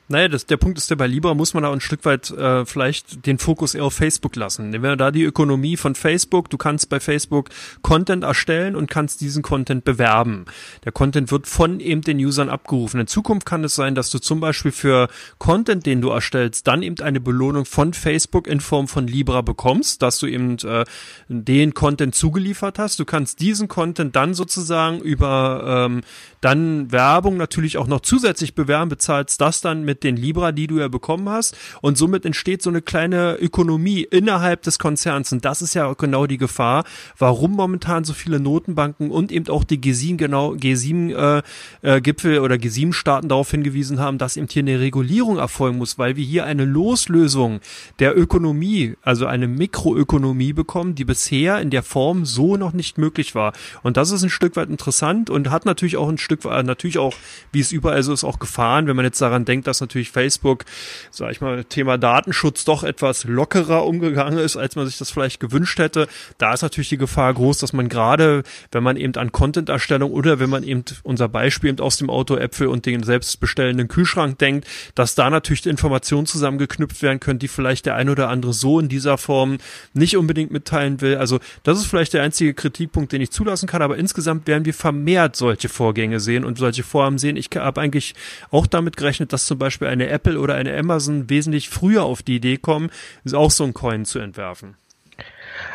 Naja, 0.09 0.29
das, 0.29 0.47
der 0.47 0.57
Punkt 0.57 0.79
ist, 0.79 0.89
der 0.89 0.95
bei 0.95 1.09
Libra 1.09 1.35
muss 1.35 1.53
man 1.53 1.65
da 1.65 1.73
ein 1.73 1.81
Stück 1.81 2.05
weit 2.05 2.31
äh, 2.31 2.65
vielleicht 2.65 3.27
den 3.27 3.39
Fokus 3.39 3.75
eher 3.75 3.85
auf 3.85 3.95
Facebook 3.95 4.37
lassen. 4.37 4.71
Nehmen 4.71 4.85
wir 4.85 4.97
da 4.97 5.11
die 5.11 5.25
Ökonomie 5.25 5.77
von 5.77 5.97
Facebook. 5.97 6.49
Du 6.49 6.59
kannst 6.59 6.89
bei 6.89 7.01
Facebook 7.01 7.49
Content 7.83 8.23
erstellen 8.23 8.77
und 8.77 8.89
kannst 8.89 9.21
diesen 9.21 9.43
Content 9.43 9.85
bewerben. 9.85 10.45
Der 10.85 10.93
Content 10.93 11.33
wird 11.33 11.49
von 11.49 11.81
eben 11.81 12.03
den 12.03 12.19
Usern 12.19 12.51
abgerufen. 12.51 13.01
In 13.01 13.09
Zukunft 13.09 13.47
kann 13.47 13.65
es 13.65 13.75
sein, 13.75 13.97
dass 13.97 14.11
du 14.11 14.21
zum 14.21 14.39
Beispiel 14.39 14.71
für 14.71 15.09
Content, 15.39 15.87
den 15.87 16.01
du 16.01 16.11
erstellst, 16.11 16.69
dann 16.69 16.83
eben 16.83 17.01
eine 17.03 17.19
Belohnung 17.19 17.65
von 17.65 17.93
Facebook 17.93 18.47
in 18.47 18.61
Form 18.61 18.87
von 18.87 19.09
Libra 19.09 19.41
bekommst, 19.41 20.03
dass 20.03 20.21
du 20.21 20.29
eben 20.29 20.57
äh, 20.59 20.85
den 21.29 21.75
Content 21.75 22.15
zugeliefert 22.15 22.79
hast. 22.79 23.01
Du 23.01 23.05
kannst 23.05 23.41
diesen 23.41 23.67
Content 23.67 24.15
dann 24.15 24.35
sozusagen 24.35 25.01
über 25.01 25.87
ähm, 25.89 26.03
dann 26.41 26.93
Werbung 26.93 27.37
natürlich 27.37 27.77
auch 27.77 27.89
noch 27.89 28.03
zusätzlich 28.03 28.55
bewerben, 28.55 28.89
bezahlst 28.89 29.41
das 29.41 29.61
dann 29.61 29.85
mit 29.85 29.96
den 30.05 30.17
Libra, 30.17 30.53
die 30.53 30.67
du 30.67 30.79
ja 30.79 30.88
bekommen 30.88 31.29
hast. 31.29 31.57
Und 31.83 31.99
somit 31.99 32.25
entsteht 32.25 32.62
so 32.62 32.71
eine 32.71 32.83
kleine 32.83 33.37
Ökonomie 33.37 34.03
innerhalb 34.03 34.62
des 34.62 34.79
Konzerns. 34.79 35.33
Und 35.33 35.45
das 35.45 35.62
ist 35.62 35.75
ja 35.75 35.93
genau 35.95 36.26
die 36.26 36.38
Gefahr, 36.38 36.85
warum 37.19 37.53
momentan 37.53 38.05
so 38.05 38.12
viele 38.12 38.38
Notenbanken 38.38 39.11
und 39.11 39.33
eben 39.33 39.49
auch 39.49 39.65
die 39.65 39.79
G7 39.79 40.17
genau 40.17 40.53
G7 40.53 41.15
äh, 41.15 41.43
äh, 41.83 42.00
Gipfel 42.00 42.38
oder 42.38 42.55
G7 42.55 42.93
Staaten 42.93 43.29
darauf 43.29 43.50
hingewiesen 43.50 43.99
haben, 43.99 44.19
dass 44.19 44.37
eben 44.37 44.47
hier 44.49 44.62
eine 44.62 44.81
Regulierung 44.81 45.38
erfolgen 45.38 45.79
muss, 45.79 45.99
weil 45.99 46.17
wir 46.17 46.25
hier 46.25 46.45
eine 46.45 46.65
Loslösung 46.65 47.61
der 47.99 48.17
Ökonomie, 48.17 48.95
also 49.03 49.26
eine 49.26 49.49
Mikroökonomie 49.49 50.53
bekommen, 50.53 50.95
die 50.95 51.05
bisher 51.05 51.61
in 51.61 51.71
der 51.71 51.83
Form 51.83 52.25
so 52.25 52.57
noch 52.57 52.73
nicht 52.73 52.99
möglich 52.99 53.35
war. 53.35 53.53
Und 53.83 53.97
das 53.97 54.11
ist 54.11 54.23
ein 54.23 54.31
Stück 54.31 54.57
weit 54.57 54.71
interessant 54.71 55.29
und 55.29 55.50
hat 55.50 55.65
natürlich 55.65 55.97
auch 55.97 56.09
ein 56.09 56.19
Stück 56.19 56.37
Stück, 56.37 56.53
äh, 56.53 56.62
natürlich 56.62 56.99
auch, 56.99 57.15
wie 57.53 57.61
es 57.61 57.73
überall 57.73 58.03
so 58.03 58.12
ist, 58.12 58.25
auch 58.25 58.38
Gefahren, 58.38 58.87
wenn 58.87 58.97
man 58.97 59.05
jetzt 59.05 59.21
daran 59.21 59.45
denkt, 59.45 59.67
dass 59.67 59.81
natürlich 59.87 60.11
Facebook, 60.11 60.64
sag 61.11 61.31
ich 61.31 61.40
mal, 61.40 61.64
Thema 61.64 61.99
Datenschutz 61.99 62.64
doch 62.64 62.85
etwas 62.85 63.25
lockerer 63.25 63.87
umgegangen 63.87 64.38
ist, 64.38 64.57
als 64.57 64.76
man 64.76 64.87
sich 64.87 64.99
das 64.99 65.11
vielleicht 65.11 65.40
gewünscht 65.40 65.78
hätte. 65.78 66.09
Da 66.38 66.52
ist 66.52 66.62
natürlich 66.62 66.88
die 66.88 66.99
Gefahr 66.99 67.33
groß, 67.33 67.59
dass 67.59 67.73
man 67.73 67.88
gerade, 67.88 68.43
wenn 68.73 68.83
man 68.83 68.97
eben 68.97 69.14
an 69.14 69.33
Content-Erstellung 69.33 70.12
oder 70.12 70.40
wenn 70.40 70.50
man 70.50 70.62
eben 70.62 70.85
unser 71.02 71.28
Beispiel 71.28 71.71
eben 71.71 71.81
aus 71.81 71.97
dem 71.97 72.11
Auto 72.11 72.37
Äpfel 72.37 72.66
und 72.69 72.87
den 72.87 73.02
selbstbestellenden 73.02 73.88
Kühlschrank 73.88 74.38
denkt, 74.38 74.66
dass 74.95 75.14
da 75.14 75.31
natürlich 75.31 75.66
Informationen 75.66 76.26
zusammengeknüpft 76.26 77.02
werden 77.02 77.21
können, 77.21 77.38
die 77.38 77.49
vielleicht 77.49 77.87
der 77.87 77.95
ein 77.95 78.09
oder 78.09 78.28
andere 78.28 78.52
so 78.52 78.81
in 78.81 78.88
dieser 78.88 79.19
Form 79.19 79.59
nicht 79.95 80.16
unbedingt 80.16 80.50
mitteilen 80.50 81.00
will. 81.00 81.16
Also 81.16 81.38
das 81.62 81.78
ist 81.78 81.87
vielleicht 81.87 82.14
der 82.14 82.23
einzige 82.23 82.55
Kritikpunkt, 82.55 83.12
den 83.12 83.21
ich 83.21 83.31
zulassen 83.31 83.69
kann, 83.69 83.83
aber 83.83 83.97
insgesamt 83.97 84.47
werden 84.47 84.64
wir 84.64 84.75
vermehrt 84.75 85.37
solche 85.37 85.69
Vorgänge 85.69 86.21
sehen 86.21 86.45
und 86.45 86.59
solche 86.59 86.83
Vorhaben 86.83 87.19
sehen. 87.19 87.37
Ich 87.37 87.50
habe 87.55 87.81
eigentlich 87.81 88.14
auch 88.50 88.66
damit 88.66 88.97
gerechnet, 88.97 89.33
dass 89.33 89.47
zum 89.47 89.59
Beispiel 89.59 89.75
eine 89.83 90.09
Apple 90.09 90.38
oder 90.38 90.54
eine 90.54 90.76
Amazon 90.76 91.28
wesentlich 91.28 91.68
früher 91.68 92.04
auf 92.04 92.23
die 92.23 92.37
Idee 92.37 92.56
kommen, 92.56 92.90
auch 93.33 93.50
so 93.50 93.64
ein 93.64 93.75
Coin 93.75 94.04
zu 94.04 94.18
entwerfen. 94.18 94.76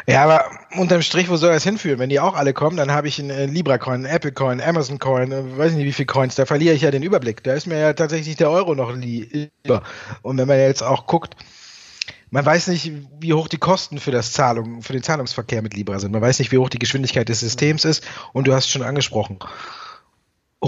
Ja, 0.08 0.24
aber 0.24 0.46
unterm 0.76 1.02
Strich, 1.02 1.30
wo 1.30 1.38
soll 1.38 1.52
das 1.52 1.64
hinführen? 1.64 2.00
Wenn 2.00 2.10
die 2.10 2.20
auch 2.20 2.36
alle 2.36 2.54
kommen, 2.54 2.78
dann 2.78 2.92
habe 2.92 3.08
ich 3.08 3.20
einen 3.20 3.30
äh, 3.30 3.46
Libra-Coin, 3.46 4.06
einen 4.06 4.06
Apple-Coin, 4.06 4.62
Amazon-Coin, 4.62 5.32
äh, 5.32 5.58
weiß 5.58 5.74
nicht 5.74 5.86
wie 5.86 5.94
viele 5.94 6.08
Coins, 6.08 6.36
da 6.36 6.46
verliere 6.46 6.76
ich 6.76 6.82
ja 6.82 6.92
den 6.92 7.04
Überblick. 7.04 7.44
Da 7.44 7.54
ist 7.54 7.68
mir 7.68 7.80
ja 7.80 7.94
tatsächlich 7.94 8.36
der 8.36 8.50
Euro 8.50 8.76
noch 8.76 8.94
lieber. 8.94 9.84
Und 10.22 10.38
wenn 10.38 10.48
man 10.48 10.60
jetzt 10.60 10.84
auch 10.84 11.08
guckt, 11.08 11.36
man 12.30 12.46
weiß 12.46 12.68
nicht, 12.68 12.92
wie 13.20 13.34
hoch 13.34 13.50
die 13.50 13.58
Kosten 13.58 14.00
für 14.00 14.12
das 14.12 14.32
Zahlung, 14.32 14.82
für 14.82 14.94
den 14.94 15.04
Zahlungsverkehr 15.04 15.62
mit 15.62 15.74
Libra 15.74 16.00
sind. 16.00 16.14
Man 16.14 16.22
weiß 16.22 16.40
nicht, 16.40 16.52
wie 16.54 16.58
hoch 16.58 16.70
die 16.70 16.80
Geschwindigkeit 16.80 17.28
des 17.28 17.42
Systems 17.42 17.84
ist. 17.84 18.06
Und 18.32 18.48
du 18.48 18.54
hast 18.54 18.70
schon 18.70 18.84
angesprochen. 18.84 19.38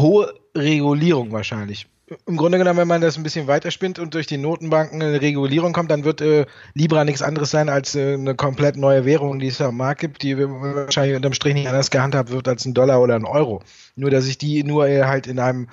Hohe 0.04 0.34
Regulierung 0.56 1.32
wahrscheinlich 1.32 1.88
im 2.26 2.38
Grunde 2.38 2.58
genommen, 2.58 2.80
wenn 2.80 2.88
man 2.88 3.02
das 3.02 3.18
ein 3.18 3.24
bisschen 3.24 3.48
weiterspinnt 3.48 3.98
und 3.98 4.14
durch 4.14 4.28
die 4.28 4.38
Notenbanken 4.38 5.02
eine 5.02 5.22
Regulierung 5.22 5.74
kommt, 5.74 5.90
dann 5.90 6.04
wird 6.04 6.22
äh, 6.22 6.46
Libra 6.74 7.06
nichts 7.06 7.22
anderes 7.22 7.52
sein 7.52 7.70
als 7.70 7.96
äh, 7.96 8.14
eine 8.14 8.36
komplett 8.36 8.76
neue 8.76 9.06
Währung, 9.06 9.40
die 9.40 9.48
es 9.48 9.62
am 9.62 9.78
Markt 9.78 10.02
gibt, 10.02 10.22
die 10.22 10.38
wahrscheinlich 10.38 11.16
unterm 11.16 11.34
Strich 11.34 11.54
nicht 11.54 11.68
anders 11.68 11.92
gehandhabt 11.92 12.32
wird 12.32 12.48
als 12.48 12.66
ein 12.66 12.74
Dollar 12.74 13.02
oder 13.02 13.16
ein 13.16 13.26
Euro. 13.26 13.64
Nur, 13.96 14.12
dass 14.12 14.28
ich 14.28 14.38
die 14.38 14.64
nur 14.64 14.88
äh, 14.88 15.04
halt 15.04 15.28
in 15.28 15.40
einem 15.40 15.70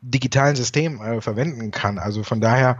digitalen 0.00 0.56
System 0.56 1.00
äh, 1.00 1.20
verwenden 1.20 1.70
kann. 1.70 1.98
Also 1.98 2.22
von 2.22 2.40
daher 2.40 2.78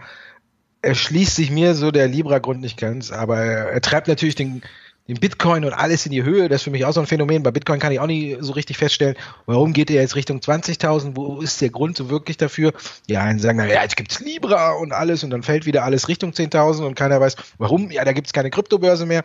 erschließt 0.83 1.37
sich 1.37 1.51
mir 1.51 1.75
so 1.75 1.91
der 1.91 2.09
Libra-Grund 2.09 2.61
nicht 2.61 2.79
ganz, 2.79 3.11
aber 3.11 3.39
er 3.39 3.81
treibt 3.81 4.09
natürlich 4.09 4.37
den 4.37 4.63
den 5.09 5.21
Bitcoin 5.21 5.65
und 5.65 5.73
alles 5.73 6.05
in 6.07 6.13
die 6.13 6.25
Höhe. 6.25 6.49
Das 6.49 6.57
ist 6.57 6.63
für 6.65 6.71
mich 6.71 6.85
auch 6.85 6.93
so 6.93 7.01
ein 7.01 7.07
Phänomen. 7.07 7.43
Bei 7.43 7.51
Bitcoin 7.51 7.79
kann 7.79 7.93
ich 7.93 8.01
auch 8.01 8.07
nicht 8.07 8.39
so 8.41 8.53
richtig 8.53 8.79
feststellen, 8.79 9.17
warum 9.47 9.73
geht 9.73 9.91
er 9.91 10.03
jetzt 10.03 10.17
Richtung 10.17 10.41
20.000? 10.41 11.13
Wo 11.15 11.41
ist 11.41 11.61
der 11.61 11.71
Grund 11.71 11.97
so 11.97 12.11
wirklich 12.11 12.37
dafür? 12.37 12.73
Ja, 13.07 13.23
einen 13.23 13.39
sagen, 13.39 13.59
ja, 13.61 13.83
jetzt 13.83 13.97
gibt's 13.97 14.21
Libra 14.21 14.73
und 14.73 14.93
alles 14.93 15.23
und 15.23 15.31
dann 15.31 15.43
fällt 15.43 15.67
wieder 15.67 15.85
alles 15.85 16.09
Richtung 16.09 16.33
10.000 16.33 16.85
und 16.85 16.95
keiner 16.95 17.21
weiß, 17.21 17.37
warum. 17.59 17.91
Ja, 17.91 18.05
da 18.05 18.13
gibt's 18.13 18.33
keine 18.33 18.51
Kryptobörse 18.51 19.07
mehr. 19.07 19.25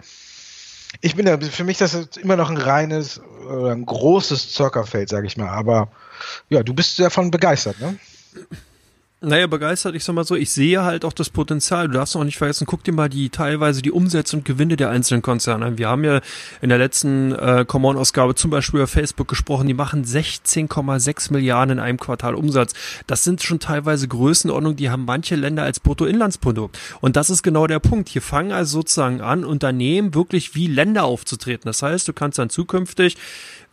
Ich 0.99 1.15
bin 1.15 1.25
da, 1.25 1.39
für 1.39 1.63
mich 1.63 1.77
das 1.77 1.93
ist 1.93 2.17
immer 2.17 2.35
noch 2.35 2.49
ein 2.49 2.57
reines, 2.57 3.21
ein 3.49 3.85
großes 3.85 4.51
Zockerfeld, 4.51 5.09
sage 5.09 5.25
ich 5.25 5.37
mal. 5.37 5.49
Aber 5.49 5.89
ja, 6.49 6.63
du 6.63 6.73
bist 6.73 6.99
davon 6.99 7.31
begeistert, 7.31 7.79
ne? 7.79 7.97
Naja, 9.23 9.45
begeistert, 9.45 9.93
ich 9.93 10.03
sag 10.03 10.15
mal 10.15 10.23
so, 10.23 10.35
ich 10.35 10.49
sehe 10.49 10.81
halt 10.81 11.05
auch 11.05 11.13
das 11.13 11.29
Potenzial. 11.29 11.87
Du 11.87 11.93
darfst 11.93 12.15
auch 12.15 12.23
nicht 12.23 12.39
vergessen, 12.39 12.65
guck 12.65 12.83
dir 12.83 12.91
mal 12.91 13.07
die 13.07 13.29
teilweise 13.29 13.83
die 13.83 13.91
Umsätze 13.91 14.35
und 14.35 14.45
Gewinne 14.45 14.77
der 14.77 14.89
einzelnen 14.89 15.21
Konzerne 15.21 15.63
an. 15.63 15.77
Wir 15.77 15.89
haben 15.89 16.03
ja 16.03 16.21
in 16.59 16.69
der 16.69 16.79
letzten 16.79 17.31
äh, 17.31 17.63
Common-Ausgabe 17.67 18.33
zum 18.33 18.49
Beispiel 18.49 18.79
über 18.79 18.87
Facebook 18.87 19.27
gesprochen, 19.27 19.67
die 19.67 19.75
machen 19.75 20.05
16,6 20.05 21.31
Milliarden 21.33 21.77
in 21.77 21.83
einem 21.83 21.99
Quartal 21.99 22.33
Umsatz. 22.33 22.73
Das 23.05 23.23
sind 23.23 23.43
schon 23.43 23.59
teilweise 23.59 24.07
Größenordnungen, 24.07 24.75
die 24.75 24.89
haben 24.89 25.05
manche 25.05 25.35
Länder 25.35 25.65
als 25.65 25.79
Bruttoinlandsprodukt. 25.79 26.79
Und 26.99 27.15
das 27.15 27.29
ist 27.29 27.43
genau 27.43 27.67
der 27.67 27.77
Punkt. 27.77 28.09
Hier 28.09 28.23
fangen 28.23 28.51
also 28.51 28.79
sozusagen 28.79 29.21
an, 29.21 29.45
Unternehmen 29.45 30.15
wirklich 30.15 30.55
wie 30.55 30.65
Länder 30.65 31.03
aufzutreten. 31.03 31.65
Das 31.65 31.83
heißt, 31.83 32.07
du 32.07 32.13
kannst 32.13 32.39
dann 32.39 32.49
zukünftig 32.49 33.17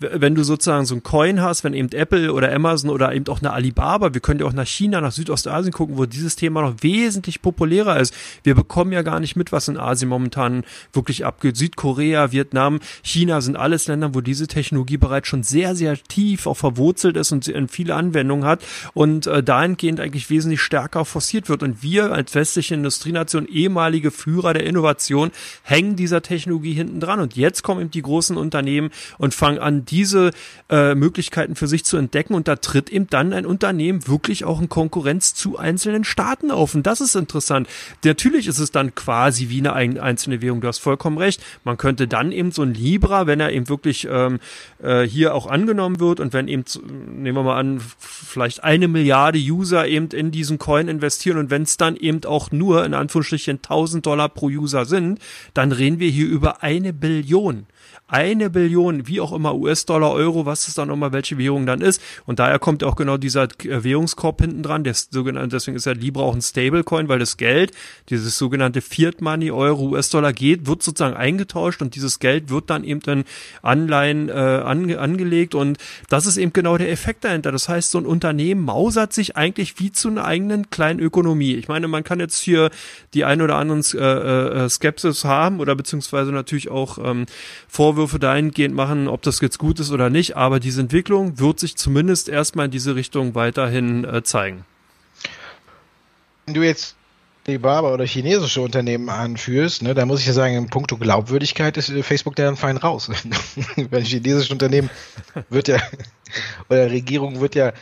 wenn 0.01 0.35
du 0.37 0.45
sozusagen 0.45 0.87
so 0.87 0.95
ein 0.95 1.03
Coin 1.03 1.43
hast, 1.43 1.65
wenn 1.65 1.75
eben 1.75 1.91
Apple 1.91 2.33
oder 2.33 2.53
Amazon 2.55 2.91
oder 2.91 3.13
eben 3.13 3.27
auch 3.29 3.41
eine 3.41 3.53
Alibaba, 3.53 4.15
wir 4.15 4.21
können 4.21 4.41
ja 4.41 4.47
auch 4.47 4.53
nach 4.53 4.67
China, 4.67 5.01
nach 5.01 5.13
Südostasien 5.13 5.73
gucken, 5.73 5.99
wo 5.99 6.07
dieses 6.07 6.37
Thema 6.37 6.63
noch 6.63 6.77
wesentlich 6.83 7.43
populärer 7.43 7.99
ist. 7.99 8.15
Wir 8.45 8.55
bekommen 8.55 8.93
ja 8.93 9.03
gar 9.03 9.19
nicht 9.19 9.35
mit, 9.35 9.51
was 9.51 9.67
in 9.67 9.77
Asien 9.77 10.09
momentan 10.09 10.65
wirklich 10.93 11.25
abgeht. 11.25 11.57
Südkorea, 11.57 12.31
Vietnam, 12.31 12.79
China 13.03 13.41
sind 13.41 13.57
alles 13.57 13.89
Länder, 13.89 14.15
wo 14.15 14.21
diese 14.21 14.47
Technologie 14.47 14.99
bereits 14.99 15.27
schon 15.27 15.43
sehr, 15.43 15.75
sehr 15.75 15.97
tief 15.97 16.47
auch 16.47 16.57
verwurzelt 16.57 17.17
ist 17.17 17.33
und 17.33 17.51
viele 17.71 17.95
Anwendungen 17.97 18.45
hat 18.45 18.63
und 18.95 19.27
äh, 19.27 19.43
dahingehend 19.43 19.99
eigentlich 19.99 20.31
wesentlich 20.31 20.61
stärker 20.61 21.05
forciert 21.05 21.49
wird. 21.49 21.65
Und 21.65 21.83
wir 21.83 22.13
als 22.13 22.35
westliche 22.37 22.75
Industrienation, 22.75 23.47
ehemalige 23.47 24.13
Führer 24.13 24.53
der 24.53 24.65
Innovation, 24.65 25.33
hängen 25.63 25.97
dieser 25.97 26.23
Technologie 26.23 26.73
hinten 26.73 27.01
dran. 27.01 27.19
Und 27.19 27.35
jetzt 27.35 27.63
kommen 27.63 27.81
eben 27.81 27.91
die 27.91 28.03
großen 28.03 28.37
Unternehmen 28.37 28.91
und 29.19 29.35
fangen 29.35 29.59
an, 29.59 29.85
diese 29.91 30.33
äh, 30.71 30.95
Möglichkeiten 30.95 31.55
für 31.55 31.67
sich 31.67 31.85
zu 31.85 31.97
entdecken 31.97 32.35
und 32.35 32.49
da 32.49 32.57
tritt 32.57 32.91
eben 32.91 33.09
dann 33.09 33.33
ein 33.33 33.47
Unternehmen 33.47 34.07
wirklich 34.07 34.45
auch 34.45 34.61
in 34.61 34.69
Konkurrenz 34.69 35.35
zu 35.35 35.59
einzelnen 35.59 36.05
Staaten 36.05 36.51
auf 36.51 36.75
und 36.75 36.87
das 36.87 37.01
ist 37.01 37.17
interessant. 37.17 37.69
Natürlich 38.05 38.47
ist 38.47 38.59
es 38.59 38.71
dann 38.71 38.95
quasi 38.95 39.49
wie 39.49 39.59
eine 39.59 39.73
einzelne 39.73 40.41
Währung, 40.41 40.61
du 40.61 40.69
hast 40.69 40.79
vollkommen 40.79 41.19
recht. 41.19 41.43
Man 41.65 41.77
könnte 41.77 42.09
dann 42.09 42.33
eben 42.33 42.53
so 42.53 42.63
ein 42.63 42.75
Libra, 42.75 43.27
wenn 43.27 43.41
er 43.41 43.53
eben 43.53 43.69
wirklich 43.69 44.07
ähm, 44.11 44.41
äh, 44.83 45.03
hier 45.03 45.35
auch 45.35 45.47
angenommen 45.47 46.01
wird 46.01 46.21
und 46.21 46.33
wenn 46.33 46.49
eben, 46.49 46.65
nehmen 47.07 47.37
wir 47.37 47.43
mal 47.43 47.59
an, 47.59 47.81
vielleicht 47.99 48.65
eine 48.65 48.89
Milliarde 48.89 49.39
User 49.39 49.87
eben 49.87 50.09
in 50.09 50.31
diesen 50.31 50.59
Coin 50.59 50.89
investieren 50.89 51.39
und 51.39 51.51
wenn 51.51 51.63
es 51.63 51.77
dann 51.77 51.97
eben 51.97 52.25
auch 52.25 52.51
nur 52.51 52.85
in 52.85 52.95
Anführungsstrichen 52.95 53.57
1000 53.57 54.05
Dollar 54.05 54.29
pro 54.29 54.47
User 54.47 54.85
sind, 54.85 55.19
dann 55.55 55.73
reden 55.73 55.99
wir 55.99 56.11
hier 56.11 56.27
über 56.27 56.63
eine 56.63 56.93
Billion 56.93 57.67
eine 58.09 58.49
Billion, 58.49 59.07
wie 59.07 59.21
auch 59.21 59.33
immer, 59.33 59.55
US-Dollar, 59.79 60.13
Euro, 60.13 60.47
was 60.47 60.69
es 60.69 60.75
dann 60.75 60.91
immer, 60.91 61.13
welche 61.13 61.39
Währung 61.39 61.67
dann 61.67 61.81
ist. 61.81 62.03
Und 62.27 62.39
daher 62.39 62.59
kommt 62.59 62.83
auch 62.85 62.97
genau 62.97 63.17
dieser 63.17 63.45
äh, 63.45 63.85
Währungskorb 63.85 64.41
hinten 64.41 64.63
dran. 64.63 64.85
Der 64.85 64.95
sogenannte, 64.95 65.57
deswegen 65.57 65.77
ist 65.77 65.87
ja 65.87 65.93
Libra 65.93 66.23
auch 66.23 66.35
ein 66.35 66.43
Stablecoin, 66.43 67.09
weil 67.09 67.19
das 67.19 67.37
Geld, 67.37 67.73
dieses 68.09 68.39
sogenannte 68.39 68.81
Fiat 68.81 69.21
Money, 69.21 69.51
Euro, 69.51 69.91
US-Dollar 69.91 70.33
geht, 70.33 70.67
wird 70.67 70.83
sozusagen 70.83 71.17
eingetauscht 71.17 71.83
und 71.83 71.95
dieses 71.95 72.19
Geld 72.19 72.51
wird 72.51 72.71
dann 72.71 72.85
eben 72.85 73.01
in 73.07 73.25
Anleihen 73.63 74.29
äh, 74.29 74.33
ange 74.33 74.99
angelegt. 74.99 75.55
Und 75.55 75.79
das 76.09 76.27
ist 76.27 76.37
eben 76.37 76.53
genau 76.53 76.77
der 76.77 76.91
Effekt 76.91 77.25
dahinter. 77.25 77.53
Das 77.53 77.69
heißt, 77.69 77.91
so 77.91 77.99
ein 77.99 78.07
Unternehmen 78.07 78.65
mausert 78.65 79.13
sich 79.13 79.37
eigentlich 79.37 79.79
wie 79.79 79.93
zu 79.93 80.09
einer 80.09 80.25
eigenen 80.25 80.71
kleinen 80.71 81.01
Ökonomie. 81.01 81.55
Ich 81.55 81.69
meine, 81.69 81.89
man 81.89 82.05
kann 82.05 82.21
jetzt 82.21 82.41
hier 82.41 82.71
die 83.15 83.25
ein 83.25 83.41
oder 83.41 83.57
anderen 83.57 83.85
äh, 83.95 84.65
äh, 84.65 84.69
Skepsis 84.69 85.25
haben 85.25 85.61
oder 85.61 85.75
beziehungsweise 85.77 86.33
natürlich 86.33 86.69
auch 86.69 86.99
ähm, 86.99 87.27
Vorwürfe 87.69 88.19
dahingehend 88.19 88.75
machen, 88.75 89.09
ob 89.09 89.23
das 89.23 89.41
jetzt 89.41 89.59
gut 89.59 89.68
ist 89.81 89.91
oder 89.91 90.11
nicht, 90.11 90.37
aber 90.37 90.61
diese 90.61 90.81
Entwicklung 90.81 91.39
wird 91.39 91.61
sich 91.61 91.77
zumindest 91.77 92.29
erstmal 92.29 92.67
in 92.67 92.71
diese 92.71 92.95
Richtung 92.95 93.35
weiterhin 93.35 94.05
äh, 94.05 94.23
zeigen. 94.23 94.65
Wenn 96.47 96.55
du 96.55 96.63
jetzt 96.63 96.97
Alibaba 97.47 97.93
oder 97.93 98.05
chinesische 98.05 98.61
Unternehmen 98.61 99.09
anführst, 99.09 99.83
ne, 99.83 99.95
da 99.95 100.05
muss 100.05 100.21
ich 100.21 100.27
ja 100.27 100.33
sagen, 100.33 100.55
in 100.55 100.69
puncto 100.69 100.97
Glaubwürdigkeit 100.99 101.77
ist 101.77 101.89
äh, 101.89 102.03
Facebook 102.03 102.37
dann 102.37 102.57
fein 102.57 102.77
raus. 102.77 103.11
Bei 103.91 104.03
chinesischen 104.03 104.53
Unternehmen 104.53 104.91
wird 105.49 105.69
ja, 105.69 105.79
oder 106.69 106.91
Regierung 106.91 107.41
wird 107.41 107.55
ja 107.55 107.73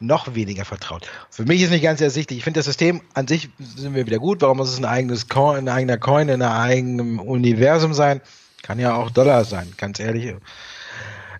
noch 0.00 0.34
weniger 0.34 0.64
vertraut. 0.64 1.08
Für 1.30 1.44
mich 1.44 1.62
ist 1.62 1.70
nicht 1.70 1.82
ganz 1.82 2.00
ersichtlich. 2.00 2.38
Ich 2.38 2.44
finde 2.44 2.58
das 2.58 2.66
System 2.66 3.00
an 3.14 3.28
sich 3.28 3.48
sind 3.58 3.94
wir 3.94 4.06
wieder 4.06 4.18
gut. 4.18 4.42
Warum 4.42 4.56
muss 4.56 4.72
es 4.72 4.78
ein 4.78 4.84
eigenes 4.84 5.28
Coin, 5.28 5.58
ein 5.58 5.68
eigener 5.68 5.96
Coin 5.96 6.28
in 6.28 6.42
einem 6.42 6.52
eigenen 6.52 7.18
Universum 7.20 7.94
sein? 7.94 8.20
Kann 8.62 8.78
ja 8.78 8.94
auch 8.94 9.10
Dollar 9.10 9.44
sein, 9.44 9.72
ganz 9.76 10.00
ehrlich. 10.00 10.34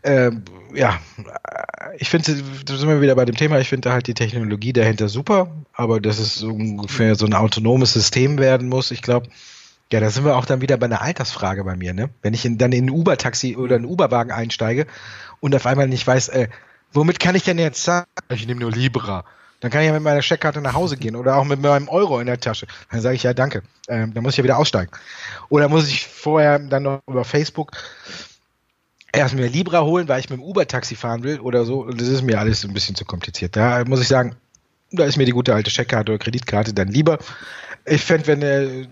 Ähm, 0.04 0.42
ja, 0.75 1.00
ich 1.96 2.11
finde, 2.11 2.42
da 2.66 2.76
sind 2.76 2.88
wir 2.88 3.00
wieder 3.00 3.14
bei 3.14 3.25
dem 3.25 3.37
Thema, 3.37 3.58
ich 3.58 3.68
finde 3.68 3.92
halt 3.92 4.06
die 4.06 4.14
Technologie 4.14 4.73
dahinter 4.73 5.08
super, 5.08 5.50
aber 5.73 6.00
dass 6.00 6.18
es 6.18 6.42
ungefähr 6.42 7.14
so 7.14 7.25
ein 7.25 7.34
autonomes 7.34 7.94
System 7.94 8.38
werden 8.38 8.68
muss, 8.68 8.90
ich 8.90 9.00
glaube, 9.00 9.28
ja, 9.92 10.00
da 10.00 10.11
sind 10.11 10.25
wir 10.25 10.37
auch 10.37 10.44
dann 10.44 10.61
wieder 10.61 10.76
bei 10.76 10.87
einer 10.87 11.02
Altersfrage 11.02 11.64
bei 11.64 11.76
mir, 11.76 11.94
ne? 11.94 12.11
Wenn 12.23 12.34
ich 12.34 12.44
in, 12.44 12.58
dann 12.58 12.73
in 12.73 12.87
ein 12.87 12.90
Uber-Taxi 12.90 13.56
oder 13.56 13.76
einen 13.76 13.84
Uber-Wagen 13.84 14.32
einsteige 14.32 14.87
und 15.40 15.54
auf 15.54 15.66
einmal 15.66 15.88
nicht 15.88 16.06
weiß, 16.06 16.28
äh, 16.30 16.49
womit 16.92 17.20
kann 17.20 17.34
ich 17.34 17.44
denn 17.44 17.58
jetzt 17.58 17.84
zahlen? 17.84 18.06
Ich 18.28 18.46
nehme 18.46 18.61
nur 18.61 18.73
Libra. 18.73 19.25
Dann 19.61 19.70
kann 19.70 19.82
ich 19.82 19.87
ja 19.87 19.92
mit 19.92 20.02
meiner 20.02 20.20
Checkkarte 20.20 20.61
nach 20.61 20.75
Hause 20.75 20.96
gehen 20.96 21.16
oder 21.16 21.37
auch 21.37 21.44
mit 21.44 21.62
meinem 21.62 21.88
Euro 21.88 22.18
in 22.20 22.26
der 22.26 22.40
Tasche. 22.40 22.66
Dann 22.90 23.00
sage 23.00 23.14
ich 23.14 23.23
ja 23.23 23.32
danke. 23.32 23.62
Ähm, 23.88 24.12
dann 24.12 24.23
muss 24.23 24.34
ich 24.34 24.38
ja 24.38 24.44
wieder 24.44 24.58
aussteigen. 24.58 24.90
Oder 25.49 25.68
muss 25.68 25.88
ich 25.88 26.06
vorher 26.06 26.58
dann 26.58 26.82
noch 26.82 27.00
über 27.06 27.25
Facebook 27.25 27.73
erst 29.14 29.35
mir 29.35 29.49
Libra 29.49 29.83
holen, 29.83 30.09
weil 30.09 30.21
ich 30.21 30.30
mit 30.30 30.38
dem 30.38 30.44
Uber-Taxi 30.44 30.97
fahren 30.97 31.23
will 31.23 31.40
oder 31.40 31.64
so. 31.64 31.85
Das 31.85 32.09
ist 32.09 32.23
mir 32.23 32.38
alles 32.38 32.64
ein 32.64 32.75
bisschen 32.75 32.94
zu 32.94 33.04
kompliziert. 33.04 33.56
Da 33.56 33.85
muss 33.85 34.00
ich 34.00 34.09
sagen, 34.09 34.37
da 34.92 35.04
ist 35.04 35.16
mir 35.16 35.26
die 35.26 35.33
gute 35.33 35.54
alte 35.54 35.71
Checkkarte 35.71 36.12
oder 36.12 36.18
Kreditkarte 36.18 36.73
dann 36.73 36.88
lieber. 36.88 37.18
Ich 37.87 38.02
fände, 38.02 38.26
wenn 38.26 38.42
äh, 38.42 38.87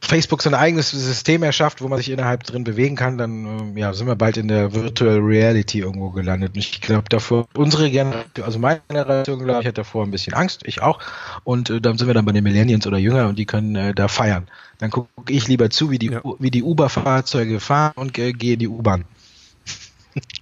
Facebook 0.00 0.42
so 0.42 0.50
ein 0.50 0.54
eigenes 0.54 0.90
System 0.90 1.42
erschafft, 1.42 1.82
wo 1.82 1.88
man 1.88 1.98
sich 1.98 2.10
innerhalb 2.10 2.44
drin 2.44 2.64
bewegen 2.64 2.96
kann, 2.96 3.18
dann 3.18 3.74
äh, 3.76 3.80
ja, 3.80 3.92
sind 3.92 4.06
wir 4.06 4.16
bald 4.16 4.36
in 4.36 4.48
der 4.48 4.72
Virtual 4.72 5.18
Reality 5.18 5.80
irgendwo 5.80 6.10
gelandet. 6.10 6.54
Und 6.54 6.58
ich 6.58 6.80
glaube 6.80 7.08
davor, 7.08 7.46
unsere 7.54 7.90
Generation, 7.90 8.44
also 8.44 8.58
meine 8.58 8.80
Generation, 8.88 9.38
glaube 9.44 9.60
ich, 9.62 9.66
hat 9.66 9.78
davor 9.78 10.04
ein 10.04 10.10
bisschen 10.10 10.34
Angst, 10.34 10.62
ich 10.64 10.82
auch. 10.82 11.00
Und 11.44 11.70
äh, 11.70 11.80
dann 11.80 11.98
sind 11.98 12.06
wir 12.06 12.14
dann 12.14 12.24
bei 12.24 12.32
den 12.32 12.44
Millennials 12.44 12.86
oder 12.86 12.98
Jünger 12.98 13.28
und 13.28 13.38
die 13.38 13.46
können 13.46 13.76
äh, 13.76 13.94
da 13.94 14.08
feiern. 14.08 14.46
Dann 14.78 14.90
gucke 14.90 15.10
ich 15.28 15.48
lieber 15.48 15.70
zu, 15.70 15.90
wie 15.90 15.98
die, 15.98 16.10
ja. 16.10 16.22
wie 16.38 16.50
die 16.50 16.62
Uber-Fahrzeuge 16.62 17.60
fahren 17.60 17.92
und 17.96 18.16
äh, 18.18 18.32
gehe 18.32 18.54
in 18.54 18.60
die 18.60 18.68
U-Bahn. 18.68 19.04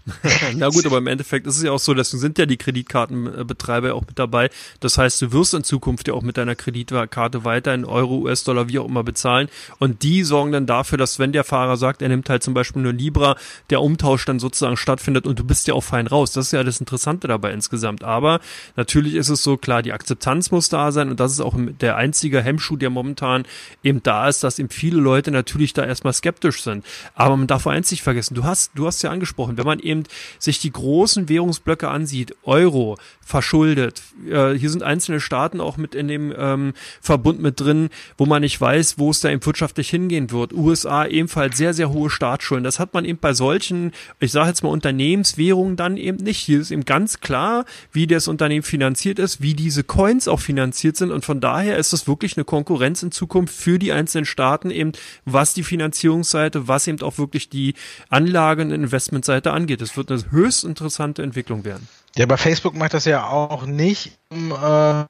Na 0.57 0.69
gut, 0.69 0.87
aber 0.87 0.99
im 0.99 1.07
Endeffekt 1.07 1.47
ist 1.47 1.57
es 1.57 1.63
ja 1.63 1.73
auch 1.73 1.79
so, 1.79 1.95
deswegen 1.95 2.21
sind 2.21 2.39
ja 2.39 2.47
die 2.47 2.57
Kreditkartenbetreiber 2.57 3.95
auch 3.95 4.07
mit 4.07 4.19
dabei. 4.19 4.51
Das 4.81 4.99
heißt, 4.99 5.21
du 5.23 5.33
wirst 5.33 5.55
in 5.55 5.65
Zukunft 5.65 6.09
ja 6.09 6.15
auch 6.15 6.23
mit 6.23 6.37
deiner 6.37 6.55
Kreditkarte 6.55 7.45
weiter 7.45 7.75
in 7.75 7.85
Euro, 7.85 8.19
US-Dollar, 8.19 8.69
wie 8.69 8.79
auch 8.79 8.87
immer 8.87 9.05
bezahlen. 9.05 9.49
Und 9.79 10.03
die 10.03 10.23
sorgen 10.23 10.53
dann 10.53 10.67
dafür, 10.67 10.99
dass 10.99 11.19
wenn 11.19 11.33
der 11.33 11.45
Fahrer 11.45 11.77
sagt, 11.77 12.03
er 12.03 12.09
nimmt 12.09 12.29
halt 12.29 12.43
zum 12.43 12.55
Beispiel 12.55 12.83
nur 12.83 12.93
Libra, 12.93 13.37
der 13.71 13.83
Umtausch 13.83 14.25
dann 14.25 14.39
sozusagen 14.39 14.77
stattfindet 14.77 15.27
und 15.27 15.39
du 15.39 15.45
bist 15.45 15.67
ja 15.67 15.75
auch 15.75 15.85
fein 15.85 16.07
raus. 16.07 16.33
Das 16.33 16.47
ist 16.47 16.53
ja 16.53 16.63
das 16.63 16.81
Interessante 16.81 17.29
dabei 17.29 17.53
insgesamt. 17.53 18.05
Aber 18.05 18.41
natürlich 18.77 19.15
ist 19.15 19.29
es 19.29 19.43
so, 19.43 19.57
klar, 19.57 19.83
die 19.83 19.93
Akzeptanz 19.93 20.51
muss 20.51 20.69
da 20.69 20.93
sein 20.93 21.11
und 21.11 21.21
das 21.21 21.33
ist 21.33 21.41
auch 21.41 21.55
der 21.57 21.97
einzige 21.97 22.43
Hemmschuh, 22.43 22.77
der 22.77 22.91
momentan 22.91 23.45
eben 23.83 24.03
da 24.03 24.29
ist, 24.29 24.45
dass 24.45 24.59
eben 24.59 24.71
viele 24.71 25.01
Leute 25.01 25.31
natürlich 25.31 25.73
da 25.73 25.85
erstmal 25.85 26.13
skeptisch 26.13 26.63
sind. 26.63 26.85
Aber 27.15 27.37
man 27.37 27.47
darf 27.47 27.67
eins 27.67 27.91
nicht 27.91 28.03
vergessen, 28.03 28.35
du 28.35 28.45
hast, 28.45 28.73
du 28.75 28.87
hast 28.87 29.03
ja 29.03 29.11
angesprochen, 29.11 29.57
wenn 29.67 29.79
man 29.79 29.81
eben 29.81 30.05
sich 30.39 30.61
die 30.61 30.71
großen 30.71 31.29
Währungsblöcke 31.29 31.89
ansieht, 31.89 32.35
Euro, 32.45 32.97
verschuldet, 33.21 34.03
äh, 34.31 34.53
hier 34.53 34.71
sind 34.71 34.85
einzelne 34.85 35.19
Staaten 35.19 35.61
auch 35.61 35.77
mit 35.77 35.97
in 35.97 36.07
dem 36.07 36.33
ähm, 36.39 36.75
Verbund 37.01 37.43
mit 37.43 37.59
drin, 37.59 37.89
wo 38.17 38.25
man 38.25 38.43
nicht 38.43 38.61
weiß, 38.61 38.99
wo 38.99 39.11
es 39.11 39.21
da 39.21 39.31
eben 39.31 39.45
wirtschaftlich 39.45 39.91
hingehen 39.91 40.31
wird. 40.31 40.53
USA 40.53 41.05
ebenfalls 41.07 41.57
sehr, 41.57 41.75
sehr 41.75 41.91
hohe 41.91 42.09
Staatsschulden. 42.09 42.63
Das 42.63 42.79
hat 42.79 42.95
man 42.95 43.05
eben 43.05 43.19
bei 43.19 43.35
solchen, 43.35 43.91
ich 44.21 44.31
sage 44.31 44.49
jetzt 44.49 44.63
mal 44.63 44.69
Unternehmenswährungen 44.69 45.75
dann 45.75 45.97
eben 45.97 46.23
nicht. 46.23 46.39
Hier 46.39 46.61
ist 46.61 46.71
eben 46.71 46.85
ganz 46.85 47.19
klar, 47.19 47.65
wie 47.91 48.07
das 48.07 48.29
Unternehmen 48.29 48.63
finanziert 48.63 49.19
ist, 49.19 49.43
wie 49.43 49.55
diese 49.55 49.83
Coins 49.83 50.29
auch 50.29 50.41
finanziert 50.41 50.97
sind 50.97 51.11
und 51.11 51.25
von 51.25 51.41
daher 51.41 51.79
ist 51.79 51.93
das 51.93 52.07
wirklich 52.07 52.37
eine 52.37 52.45
Konkurrenz 52.45 53.03
in 53.03 53.11
Zukunft 53.11 53.55
für 53.55 53.81
die 53.81 53.91
einzelnen 53.91 54.25
Staaten 54.25 54.71
eben, 54.71 54.93
was 55.25 55.53
die 55.53 55.65
Finanzierungsseite, 55.65 56.69
was 56.69 56.87
eben 56.87 57.03
auch 57.03 57.19
wirklich 57.19 57.49
die 57.49 57.75
Anlagen- 58.09 58.69
und 58.69 58.71
Investmentseite 58.71 59.53
angeht. 59.57 59.81
Es 59.83 59.97
wird 59.97 60.11
eine 60.11 60.23
höchst 60.31 60.65
interessante 60.65 61.23
Entwicklung 61.23 61.65
werden. 61.65 61.89
Ja, 62.15 62.25
aber 62.25 62.39
Facebook 62.39 62.75
macht 62.75 62.95
das 62.95 63.05
ja 63.05 63.27
auch 63.27 63.67
nicht, 63.67 64.19
um, 64.29 64.53
äh, 64.53 65.05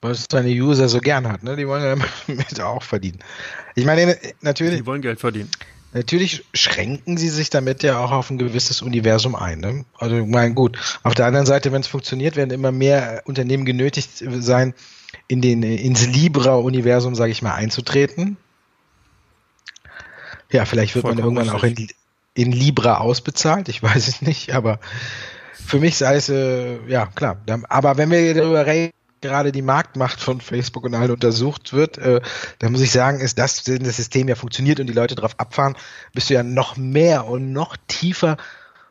was 0.00 0.26
seine 0.30 0.48
User 0.48 0.88
so 0.88 1.00
gern 1.00 1.28
hat. 1.28 1.42
Ne? 1.42 1.56
Die 1.56 1.68
wollen 1.68 1.82
ja 1.82 1.96
damit 2.26 2.60
auch 2.60 2.82
verdienen. 2.82 3.18
Ich 3.74 3.84
meine, 3.84 4.16
natürlich. 4.40 4.78
Die 4.78 4.86
wollen 4.86 5.02
Geld 5.02 5.20
verdienen. 5.20 5.50
Natürlich 5.92 6.44
schränken 6.54 7.16
sie 7.16 7.28
sich 7.28 7.50
damit 7.50 7.84
ja 7.84 7.98
auch 7.98 8.10
auf 8.10 8.28
ein 8.28 8.38
gewisses 8.38 8.82
Universum 8.82 9.36
ein. 9.36 9.60
Ne? 9.60 9.84
Also, 9.96 10.16
ich 10.16 10.26
meine, 10.26 10.52
gut. 10.54 10.76
Auf 11.04 11.14
der 11.14 11.26
anderen 11.26 11.46
Seite, 11.46 11.70
wenn 11.70 11.82
es 11.82 11.86
funktioniert, 11.86 12.34
werden 12.34 12.50
immer 12.50 12.72
mehr 12.72 13.22
Unternehmen 13.26 13.64
genötigt 13.64 14.10
sein, 14.40 14.74
in 15.28 15.40
den, 15.40 15.62
ins 15.62 16.06
Libra-Universum, 16.06 17.14
sage 17.14 17.30
ich 17.30 17.42
mal, 17.42 17.54
einzutreten. 17.54 18.36
Ja, 20.50 20.64
vielleicht 20.64 20.94
wird 20.94 21.02
Vollkommen 21.02 21.34
man 21.34 21.46
irgendwann 21.46 21.60
richtig. 21.60 21.90
auch 21.90 21.90
in, 21.90 22.03
in 22.34 22.52
Libra 22.52 22.98
ausbezahlt. 22.98 23.68
Ich 23.68 23.82
weiß 23.82 24.08
es 24.08 24.22
nicht, 24.22 24.52
aber 24.54 24.80
für 25.52 25.80
mich 25.80 25.94
ist 25.94 26.02
alles, 26.02 26.28
äh, 26.28 26.78
ja, 26.86 27.06
klar. 27.06 27.40
Aber 27.68 27.96
wenn 27.96 28.10
wir 28.10 28.34
darüber 28.34 28.66
reden, 28.66 28.92
gerade 29.20 29.52
die 29.52 29.62
Marktmacht 29.62 30.20
von 30.20 30.42
Facebook 30.42 30.84
und 30.84 30.94
allen 30.94 31.10
untersucht 31.10 31.72
wird, 31.72 31.96
äh, 31.96 32.20
dann 32.58 32.72
muss 32.72 32.82
ich 32.82 32.90
sagen, 32.90 33.20
ist 33.20 33.38
das, 33.38 33.66
wenn 33.66 33.82
das 33.82 33.96
System 33.96 34.28
ja 34.28 34.34
funktioniert 34.34 34.80
und 34.80 34.86
die 34.86 34.92
Leute 34.92 35.14
drauf 35.14 35.34
abfahren, 35.38 35.76
bist 36.12 36.28
du 36.28 36.34
ja 36.34 36.42
noch 36.42 36.76
mehr 36.76 37.26
und 37.26 37.52
noch 37.52 37.76
tiefer 37.88 38.36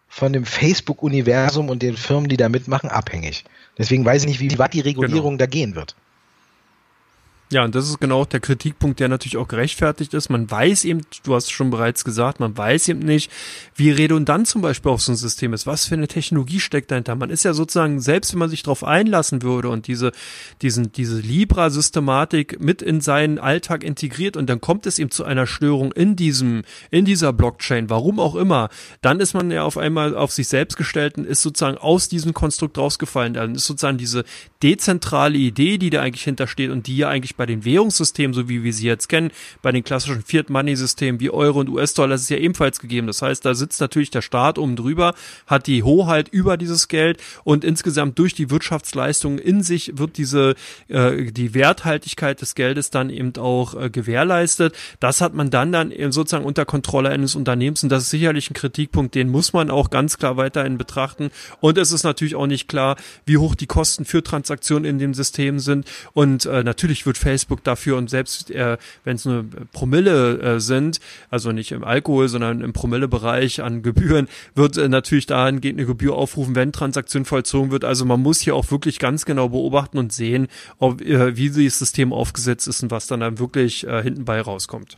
von 0.08 0.34
dem 0.34 0.46
Facebook-Universum 0.46 1.70
und 1.70 1.84
den 1.84 1.98
Firmen, 1.98 2.30
die 2.30 2.38
da 2.38 2.50
mitmachen, 2.50 2.90
abhängig. 2.90 3.46
Deswegen 3.78 4.06
weiß 4.06 4.24
ich 4.24 4.28
nicht, 4.28 4.40
wie 4.40 4.58
weit 4.58 4.74
die 4.74 4.80
Regulierung 4.80 5.38
genau. 5.38 5.40
da 5.40 5.46
gehen 5.46 5.76
wird. 5.76 5.96
Ja, 7.54 7.64
und 7.64 7.76
das 7.76 7.88
ist 7.88 8.00
genau 8.00 8.26
der 8.26 8.40
Kritikpunkt, 8.40 9.00
der 9.00 9.10
natürlich 9.10 9.38
auch 9.38 9.48
gerechtfertigt 9.48 10.16
ist. 10.16 10.30
Man 10.30 10.50
weiß 10.50 10.86
eben, 10.86 11.02
du 11.24 11.36
hast 11.36 11.52
schon 11.52 11.70
bereits 11.70 12.04
gesagt, 12.04 12.40
man 12.40 12.58
weiß 12.58 12.88
eben 12.88 13.02
nicht, 13.02 13.30
wie 13.76 13.92
redundant 13.92 14.48
zum 14.48 14.64
Beispiel 14.64 14.92
auch 14.92 15.00
so 15.00 15.12
ein 15.12 15.16
System 15.16 15.54
ist. 15.54 15.68
Was 15.68 15.86
für 15.86 15.94
eine 15.94 16.08
Technologie 16.08 16.60
steckt 16.60 16.90
dahinter? 16.90 17.14
Man 17.16 17.30
ist 17.30 17.46
ja 17.46 17.54
sozusagen, 17.54 18.00
selbst 18.00 18.34
wenn 18.34 18.40
man 18.40 18.50
sich 18.50 18.64
darauf 18.64 18.84
einlassen 18.84 19.44
würde 19.44 19.70
und 19.70 19.86
diese, 19.86 20.14
diesen, 20.64 20.92
diese 20.94 21.20
Libra-Systematik 21.20 22.60
mit 22.60 22.82
in 22.82 23.02
seinen 23.02 23.38
Alltag 23.38 23.84
integriert 23.84 24.36
und 24.36 24.50
dann 24.50 24.60
kommt 24.60 24.88
es 24.88 24.98
eben 24.98 25.12
zu 25.12 25.24
einer 25.24 25.46
Störung 25.46 25.92
in 25.92 26.16
diesem, 26.16 26.64
in 26.90 27.06
dieser 27.06 27.34
Blockchain, 27.34 27.88
warum 27.92 28.20
auch 28.20 28.34
immer, 28.34 28.70
dann 29.02 29.20
ist 29.20 29.36
man 29.36 29.52
ja 29.52 29.62
auf 29.62 29.78
einmal 29.78 30.18
auf 30.18 30.32
sich 30.32 30.48
selbst 30.48 30.76
gestellt 30.76 31.20
und 31.20 31.28
ist 31.28 31.44
sozusagen 31.44 31.78
aus 31.78 32.10
diesem 32.10 32.34
Konstrukt 32.34 32.80
rausgefallen. 32.80 33.36
Dann 33.36 33.54
ist 33.54 33.68
sozusagen 33.68 34.00
diese 34.00 34.24
dezentrale 34.64 35.38
Idee, 35.38 35.78
die 35.78 35.92
da 35.92 36.02
eigentlich 36.02 36.24
hintersteht 36.24 36.72
und 36.72 36.88
die 36.88 36.98
ja 36.98 37.10
eigentlich 37.10 37.36
bei 37.36 37.43
bei 37.44 37.48
den 37.48 37.66
Währungssystemen, 37.66 38.34
so 38.34 38.48
wie 38.48 38.64
wir 38.64 38.72
sie 38.72 38.88
jetzt 38.88 39.10
kennen, 39.10 39.30
bei 39.62 39.74
den 39.74 39.84
klassischen 39.84 40.22
Fiat-Money-Systemen 40.22 41.20
wie 41.20 41.30
Euro 41.30 41.60
und 41.60 41.68
US-Dollar, 41.68 42.16
ist 42.16 42.22
es 42.22 42.30
ja 42.30 42.38
ebenfalls 42.38 42.80
gegeben. 42.80 43.06
Das 43.06 43.22
heißt, 43.22 43.44
da 43.44 43.54
sitzt 43.54 43.82
natürlich 43.82 44.12
der 44.12 44.22
Staat 44.22 44.58
oben 44.58 44.78
drüber, 44.78 45.14
hat 45.46 45.68
die 45.68 45.84
Hoheit 45.84 46.30
über 46.30 46.56
dieses 46.56 46.88
Geld 46.88 47.20
und 47.44 47.66
insgesamt 47.66 48.18
durch 48.18 48.34
die 48.34 48.50
Wirtschaftsleistungen 48.50 49.40
in 49.40 49.62
sich 49.62 49.98
wird 49.98 50.16
diese 50.18 50.56
äh, 50.88 51.34
die 51.34 51.54
Werthaltigkeit 51.54 52.40
des 52.40 52.56
Geldes 52.56 52.92
dann 52.92 53.10
eben 53.10 53.36
auch 53.36 53.76
äh, 53.76 53.90
gewährleistet. 53.90 54.74
Das 55.02 55.20
hat 55.20 55.34
man 55.34 55.50
dann 55.50 55.74
dann 55.74 55.92
eben 55.92 56.14
sozusagen 56.14 56.46
unter 56.46 56.64
Kontrolle 56.64 57.10
eines 57.10 57.36
Unternehmens 57.36 57.84
und 57.84 57.90
das 57.90 58.04
ist 58.04 58.12
sicherlich 58.12 58.50
ein 58.50 58.54
Kritikpunkt, 58.54 59.16
den 59.16 59.28
muss 59.28 59.52
man 59.52 59.70
auch 59.70 59.90
ganz 59.90 60.18
klar 60.18 60.38
weiterhin 60.38 60.78
betrachten. 60.78 61.30
Und 61.60 61.78
es 61.78 61.92
ist 61.92 62.04
natürlich 62.04 62.36
auch 62.36 62.48
nicht 62.48 62.70
klar, 62.70 62.96
wie 63.26 63.36
hoch 63.36 63.54
die 63.56 63.68
Kosten 63.68 64.06
für 64.06 64.24
Transaktionen 64.24 64.86
in 64.86 64.98
dem 64.98 65.14
System 65.14 65.60
sind. 65.60 65.86
Und 66.14 66.46
äh, 66.46 66.64
natürlich 66.64 67.06
wird 67.06 67.18
Facebook 67.18 67.33
dafür 67.64 67.98
und 67.98 68.10
selbst 68.10 68.52
äh, 68.52 68.78
wenn 69.04 69.16
es 69.16 69.26
nur 69.26 69.46
Promille 69.72 70.40
äh, 70.40 70.60
sind, 70.60 71.00
also 71.30 71.52
nicht 71.52 71.72
im 71.72 71.84
Alkohol, 71.84 72.28
sondern 72.28 72.62
im 72.62 72.74
Promillebereich 72.74 73.62
an 73.62 73.84
Gebühren, 73.84 74.28
wird 74.56 74.78
äh, 74.78 74.90
natürlich 74.90 75.26
dahingehend 75.26 75.80
eine 75.80 75.88
Gebühr 75.88 76.16
aufrufen, 76.16 76.56
wenn 76.56 76.72
Transaktion 76.72 77.26
vollzogen 77.26 77.72
wird. 77.72 77.86
Also 77.86 78.06
man 78.06 78.22
muss 78.22 78.40
hier 78.40 78.56
auch 78.56 78.72
wirklich 78.72 79.00
ganz 79.00 79.26
genau 79.26 79.50
beobachten 79.50 79.98
und 79.98 80.14
sehen, 80.14 80.48
ob, 80.80 81.02
äh, 81.02 81.36
wie 81.36 81.50
das 81.50 81.80
System 81.80 82.14
aufgesetzt 82.14 82.68
ist 82.68 82.84
und 82.84 82.92
was 82.92 83.08
dann, 83.08 83.20
dann 83.20 83.40
wirklich 83.40 83.86
äh, 83.88 84.04
hinten 84.04 84.26
bei 84.26 84.42
rauskommt. 84.42 84.98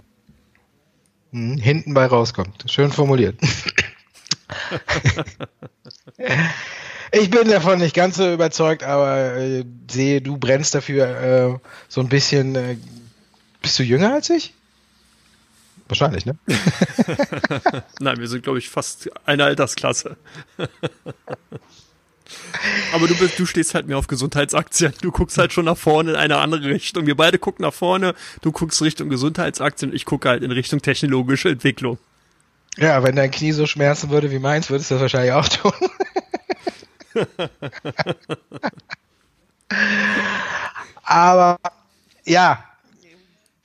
Hm, 1.32 1.58
hinten 1.58 1.94
bei 1.94 2.06
rauskommt. 2.06 2.66
Schön 2.68 2.92
formuliert. 2.92 3.36
Ich 7.18 7.30
bin 7.30 7.48
davon 7.48 7.80
nicht 7.80 7.96
ganz 7.96 8.18
so 8.18 8.34
überzeugt, 8.34 8.84
aber 8.84 9.36
äh, 9.36 9.64
sehe, 9.90 10.22
du 10.22 10.38
brennst 10.38 10.76
dafür 10.76 11.08
äh, 11.08 11.60
so 11.88 12.02
ein 12.02 12.10
bisschen. 12.10 12.56
Äh, 12.56 12.78
bist 13.62 13.80
du 13.80 13.84
jünger 13.84 14.14
als 14.14 14.30
ich? 14.30 14.54
Wahrscheinlich, 15.88 16.26
ne? 16.26 16.38
Nein, 18.00 18.18
wir 18.18 18.28
sind, 18.28 18.44
glaube 18.44 18.60
ich, 18.60 18.70
fast 18.70 19.10
eine 19.26 19.46
Altersklasse. 19.46 20.18
Aber 22.94 23.08
du 23.08 23.16
bist, 23.16 23.40
du 23.40 23.46
stehst 23.46 23.76
halt 23.76 23.88
mehr 23.88 23.98
auf 23.98 24.08
Gesundheitsaktien. 24.08 24.94
Du 25.02 25.12
guckst 25.12 25.38
halt 25.38 25.54
schon 25.54 25.66
nach 25.66 25.78
vorne 25.78 26.12
in 26.12 26.16
eine 26.18 26.38
andere 26.38 26.66
Richtung. 26.66 27.06
Wir 27.06 27.16
beide 27.16 27.40
gucken 27.40 27.64
nach 27.64 27.74
vorne. 27.74 28.14
Du 28.42 28.52
guckst 28.52 28.82
Richtung 28.82 29.08
Gesundheitsaktien. 29.08 29.94
Ich 29.94 30.04
gucke 30.04 30.28
halt 30.28 30.44
in 30.44 30.52
Richtung 30.52 30.82
technologische 30.82 31.50
Entwicklung. 31.50 31.98
Ja, 32.78 33.04
wenn 33.04 33.16
dein 33.16 33.32
Knie 33.32 33.54
so 33.54 33.68
schmerzen 33.68 34.10
würde 34.10 34.32
wie 34.32 34.40
meins, 34.40 34.70
würdest 34.70 34.92
du 34.92 34.96
das 34.96 35.02
wahrscheinlich 35.04 35.32
auch 35.32 35.48
tun. 35.48 35.72
Aber 41.04 41.58
ja, 42.26 42.64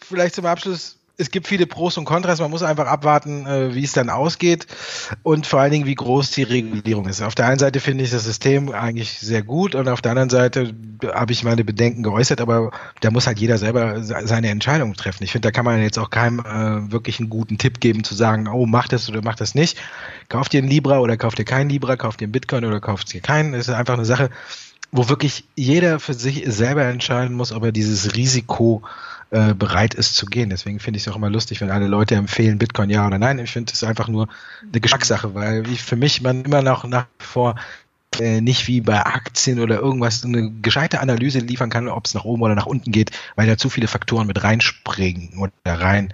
vielleicht 0.00 0.34
zum 0.34 0.46
Abschluss 0.46 0.99
es 1.20 1.30
gibt 1.30 1.46
viele 1.46 1.66
Pros 1.66 1.98
und 1.98 2.06
Kontras. 2.06 2.40
Man 2.40 2.50
muss 2.50 2.62
einfach 2.62 2.86
abwarten, 2.86 3.46
äh, 3.46 3.74
wie 3.74 3.84
es 3.84 3.92
dann 3.92 4.08
ausgeht 4.08 4.66
und 5.22 5.46
vor 5.46 5.60
allen 5.60 5.70
Dingen, 5.70 5.86
wie 5.86 5.94
groß 5.94 6.30
die 6.30 6.42
Regulierung 6.42 7.06
ist. 7.06 7.22
Auf 7.22 7.34
der 7.34 7.46
einen 7.46 7.58
Seite 7.58 7.78
finde 7.80 8.04
ich 8.04 8.10
das 8.10 8.24
System 8.24 8.72
eigentlich 8.72 9.18
sehr 9.18 9.42
gut 9.42 9.74
und 9.74 9.88
auf 9.88 10.00
der 10.00 10.12
anderen 10.12 10.30
Seite 10.30 10.74
habe 11.12 11.32
ich 11.32 11.44
meine 11.44 11.64
Bedenken 11.64 12.02
geäußert, 12.02 12.40
aber 12.40 12.70
da 13.00 13.10
muss 13.10 13.26
halt 13.26 13.38
jeder 13.38 13.58
selber 13.58 14.02
seine 14.02 14.48
Entscheidung 14.48 14.94
treffen. 14.94 15.24
Ich 15.24 15.32
finde, 15.32 15.48
da 15.48 15.52
kann 15.52 15.64
man 15.64 15.82
jetzt 15.82 15.98
auch 15.98 16.10
keinem 16.10 16.40
äh, 16.40 16.90
wirklich 16.90 17.20
einen 17.20 17.30
guten 17.30 17.58
Tipp 17.58 17.80
geben, 17.80 18.02
zu 18.02 18.14
sagen, 18.14 18.48
oh, 18.48 18.66
mach 18.66 18.88
das 18.88 19.08
oder 19.08 19.20
mach 19.22 19.36
das 19.36 19.54
nicht. 19.54 19.78
Kauft 20.28 20.54
ihr 20.54 20.60
einen 20.60 20.70
Libra 20.70 21.00
oder 21.00 21.16
kauft 21.16 21.38
ihr 21.38 21.44
keinen 21.44 21.68
Libra, 21.68 21.96
kauft 21.96 22.20
ihr 22.22 22.26
einen 22.26 22.32
Bitcoin 22.32 22.64
oder 22.64 22.80
kauft 22.80 23.14
ihr 23.14 23.20
keinen. 23.20 23.52
Das 23.52 23.68
ist 23.68 23.74
einfach 23.74 23.94
eine 23.94 24.06
Sache, 24.06 24.30
wo 24.92 25.08
wirklich 25.08 25.44
jeder 25.54 26.00
für 26.00 26.14
sich 26.14 26.44
selber 26.46 26.84
entscheiden 26.84 27.36
muss, 27.36 27.52
ob 27.52 27.64
er 27.64 27.72
dieses 27.72 28.16
Risiko 28.16 28.82
äh, 29.30 29.54
bereit 29.54 29.94
ist 29.94 30.16
zu 30.16 30.26
gehen. 30.26 30.50
Deswegen 30.50 30.80
finde 30.80 30.98
ich 30.98 31.06
es 31.06 31.12
auch 31.12 31.16
immer 31.16 31.30
lustig, 31.30 31.60
wenn 31.60 31.70
alle 31.70 31.86
Leute 31.86 32.16
empfehlen, 32.16 32.58
Bitcoin 32.58 32.90
ja 32.90 33.06
oder 33.06 33.18
nein. 33.18 33.38
Ich 33.38 33.52
finde 33.52 33.72
es 33.72 33.84
einfach 33.84 34.08
nur 34.08 34.28
eine 34.62 34.80
Geschmackssache, 34.80 35.34
weil 35.34 35.68
ich, 35.68 35.82
für 35.82 35.96
mich 35.96 36.20
man 36.20 36.44
immer 36.44 36.62
noch 36.62 36.84
nach 36.84 37.06
vor 37.18 37.54
äh, 38.18 38.40
nicht 38.40 38.66
wie 38.66 38.80
bei 38.80 39.04
Aktien 39.06 39.60
oder 39.60 39.78
irgendwas 39.78 40.24
eine 40.24 40.50
gescheite 40.62 41.00
Analyse 41.00 41.38
liefern 41.38 41.70
kann, 41.70 41.88
ob 41.88 42.06
es 42.06 42.14
nach 42.14 42.24
oben 42.24 42.42
oder 42.42 42.54
nach 42.54 42.66
unten 42.66 42.90
geht, 42.90 43.12
weil 43.36 43.46
da 43.46 43.56
zu 43.56 43.70
viele 43.70 43.86
Faktoren 43.86 44.26
mit 44.26 44.42
reinspringen 44.42 45.38
oder 45.38 45.52
rein 45.64 46.12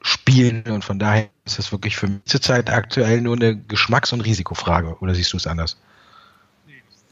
spielen 0.00 0.64
und 0.64 0.84
von 0.84 0.98
daher 0.98 1.28
ist 1.46 1.58
das 1.58 1.72
wirklich 1.72 1.96
für 1.96 2.08
mich 2.08 2.24
zurzeit 2.24 2.68
aktuell 2.68 3.20
nur 3.20 3.36
eine 3.36 3.56
Geschmacks- 3.56 4.12
und 4.12 4.20
Risikofrage 4.20 4.98
oder 4.98 5.14
siehst 5.14 5.32
du 5.32 5.36
es 5.36 5.46
anders? 5.46 5.78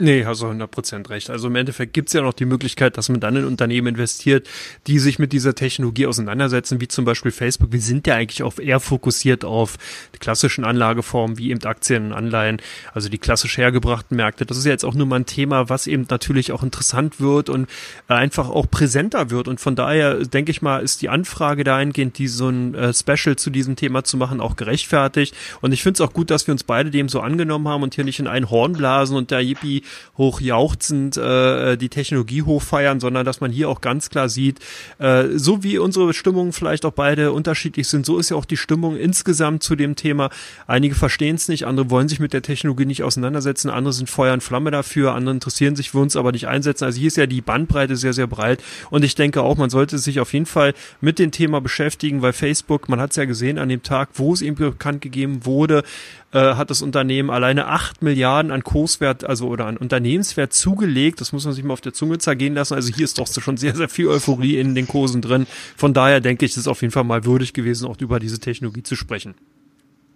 Nee, 0.03 0.25
hast 0.25 0.43
du 0.43 0.47
100% 0.47 1.11
recht. 1.11 1.31
Also 1.31 1.47
im 1.47 1.55
Endeffekt 1.55 1.93
gibt's 1.93 2.13
ja 2.13 2.23
noch 2.23 2.33
die 2.33 2.45
Möglichkeit, 2.45 2.99
dass 2.99 3.09
man 3.09 3.21
dann 3.21 3.37
in 3.37 3.45
Unternehmen 3.45 3.95
investiert, 3.95 4.49
die 4.89 4.99
sich 4.99 5.21
mit 5.21 5.33
dieser 5.33 5.55
Technologie 5.55 6.09
auseinandersetzen, 6.09 6.81
wie 6.81 6.89
zum 6.89 7.05
Beispiel 7.05 7.31
Facebook. 7.31 7.71
Wir 7.71 7.81
sind 7.81 8.09
ja 8.09 8.17
eigentlich 8.17 8.43
auch 8.43 8.59
eher 8.59 8.81
fokussiert 8.81 9.45
auf 9.45 9.79
die 10.13 10.19
klassischen 10.19 10.65
Anlageformen, 10.65 11.39
wie 11.39 11.51
eben 11.51 11.63
Aktien 11.63 12.07
und 12.07 12.15
Anleihen, 12.15 12.61
also 12.93 13.09
die 13.09 13.19
klassisch 13.19 13.59
hergebrachten 13.59 14.17
Märkte. 14.17 14.45
Das 14.45 14.57
ist 14.57 14.65
ja 14.65 14.73
jetzt 14.73 14.85
auch 14.85 14.95
nur 14.95 15.07
mal 15.07 15.21
ein 15.21 15.27
Thema, 15.27 15.69
was 15.69 15.87
eben 15.87 16.05
natürlich 16.11 16.51
auch 16.51 16.65
interessant 16.65 17.21
wird 17.21 17.49
und 17.49 17.69
einfach 18.09 18.51
auch 18.51 18.69
präsenter 18.69 19.31
wird. 19.31 19.47
Und 19.47 19.61
von 19.61 19.77
daher 19.77 20.17
denke 20.25 20.51
ich 20.51 20.63
mal, 20.63 20.83
ist 20.83 21.03
die 21.03 21.11
Anfrage 21.11 21.63
dahingehend, 21.63 22.19
die 22.19 22.27
so 22.27 22.49
ein 22.49 22.75
äh, 22.75 22.93
Special 22.93 23.37
zu 23.37 23.51
diesem 23.51 23.77
Thema 23.77 24.03
zu 24.03 24.17
machen, 24.17 24.41
auch 24.41 24.57
gerechtfertigt. 24.57 25.33
Und 25.61 25.71
ich 25.71 25.85
finde 25.85 25.99
es 25.99 26.01
auch 26.01 26.13
gut, 26.13 26.29
dass 26.33 26.49
wir 26.49 26.53
uns 26.53 26.65
beide 26.65 26.91
dem 26.91 27.09
so 27.09 27.21
angenommen 27.21 27.69
haben 27.69 27.85
und 27.85 27.95
hier 27.95 28.03
nicht 28.03 28.19
in 28.19 28.27
ein 28.27 28.51
Horn 28.51 28.73
blasen 28.73 29.17
und 29.17 29.31
der 29.31 29.45
Yippie 29.45 29.85
hochjauchzend 30.17 31.17
äh, 31.17 31.77
die 31.77 31.89
Technologie 31.89 32.43
hochfeiern, 32.43 33.01
sondern 33.01 33.25
dass 33.25 33.41
man 33.41 33.51
hier 33.51 33.69
auch 33.69 33.81
ganz 33.81 34.11
klar 34.11 34.29
sieht, 34.29 34.61
äh, 34.99 35.25
so 35.35 35.63
wie 35.63 35.79
unsere 35.79 36.13
Stimmungen 36.13 36.53
vielleicht 36.53 36.85
auch 36.85 36.93
beide 36.93 37.33
unterschiedlich 37.33 37.89
sind, 37.89 38.07
so 38.07 38.19
ist 38.19 38.31
ja 38.31 38.37
auch 38.37 38.45
die 38.45 38.57
Stimmung 38.57 38.97
insgesamt 38.97 39.63
zu 39.63 39.77
dem 39.77 39.97
Thema. 39.97 40.31
Einige 40.67 40.95
verstehen 40.95 41.37
es 41.37 41.49
nicht, 41.49 41.67
andere 41.67 41.91
wollen 41.91 42.09
sich 42.09 42.21
mit 42.21 42.33
der 42.33 42.43
Technologie 42.43 42.87
nicht 42.87 43.03
auseinandersetzen, 43.03 43.71
andere 43.71 43.93
sind 43.93 44.11
Feuer 44.11 44.35
und 44.35 44.43
Flamme 44.43 44.71
dafür, 44.71 45.15
andere 45.15 45.35
interessieren 45.35 45.77
sich 45.77 45.91
für 45.91 45.99
uns 45.99 46.17
aber 46.17 46.33
nicht 46.33 46.49
einsetzen. 46.49 46.85
Also 46.85 46.99
hier 46.99 47.09
ist 47.09 47.17
ja 47.17 47.27
die 47.27 47.41
Bandbreite 47.41 47.97
sehr, 47.97 48.13
sehr 48.13 48.27
breit 48.27 48.63
und 48.91 49.05
ich 49.05 49.15
denke 49.15 49.43
auch, 49.43 49.57
man 49.57 49.71
sollte 49.71 49.99
sich 49.99 50.21
auf 50.21 50.33
jeden 50.33 50.47
Fall 50.47 50.75
mit 51.01 51.19
dem 51.19 51.31
Thema 51.31 51.61
beschäftigen, 51.61 52.23
weil 52.23 52.33
Facebook, 52.33 52.89
man 52.89 53.01
hat 53.01 53.11
es 53.11 53.17
ja 53.17 53.25
gesehen 53.25 53.59
an 53.59 53.69
dem 53.69 53.83
Tag, 53.83 54.11
wo 54.15 54.33
es 54.33 54.43
eben 54.43 54.57
bekannt 54.57 55.01
gegeben 55.01 55.45
wurde, 55.45 55.83
äh, 56.33 56.55
hat 56.55 56.71
das 56.71 56.83
Unternehmen 56.83 57.31
alleine 57.31 57.67
acht 57.67 58.03
Milliarden 58.03 58.51
an 58.51 58.65
Kurswert, 58.65 59.25
also 59.25 59.49
oder 59.49 59.67
an 59.67 59.77
Unternehmenswert 59.77 60.53
zugelegt. 60.53 61.21
Das 61.21 61.33
muss 61.33 61.45
man 61.45 61.55
sich 61.55 61.65
mal 61.65 61.75
auf 61.75 61.81
der 61.81 61.93
Zunge 61.93 62.19
zergehen 62.19 62.55
lassen. 62.55 62.75
Also 62.75 62.93
hier 62.95 63.05
ist 63.05 63.19
doch 63.19 63.27
schon 63.27 63.57
sehr, 63.57 63.77
sehr 63.77 63.89
viel 63.89 64.09
Euphorie 64.09 64.59
in 64.59 64.75
den 64.75 64.89
Kursen 64.89 65.23
drin. 65.23 65.47
Von 65.77 65.95
daher 65.95 66.21
denke 66.21 66.45
ich, 66.45 66.53
es 66.53 66.57
ist 66.57 66.69
auf 66.69 66.83
jeden 66.83 66.93
Fall 66.93 67.05
mal 67.05 67.25
würdig 67.25 67.53
gewesen, 67.53 67.87
auch 67.87 67.99
über 68.01 68.19
diese 68.19 68.39
Technologie 68.39 68.83
zu 68.83 68.97
sprechen. 68.97 69.35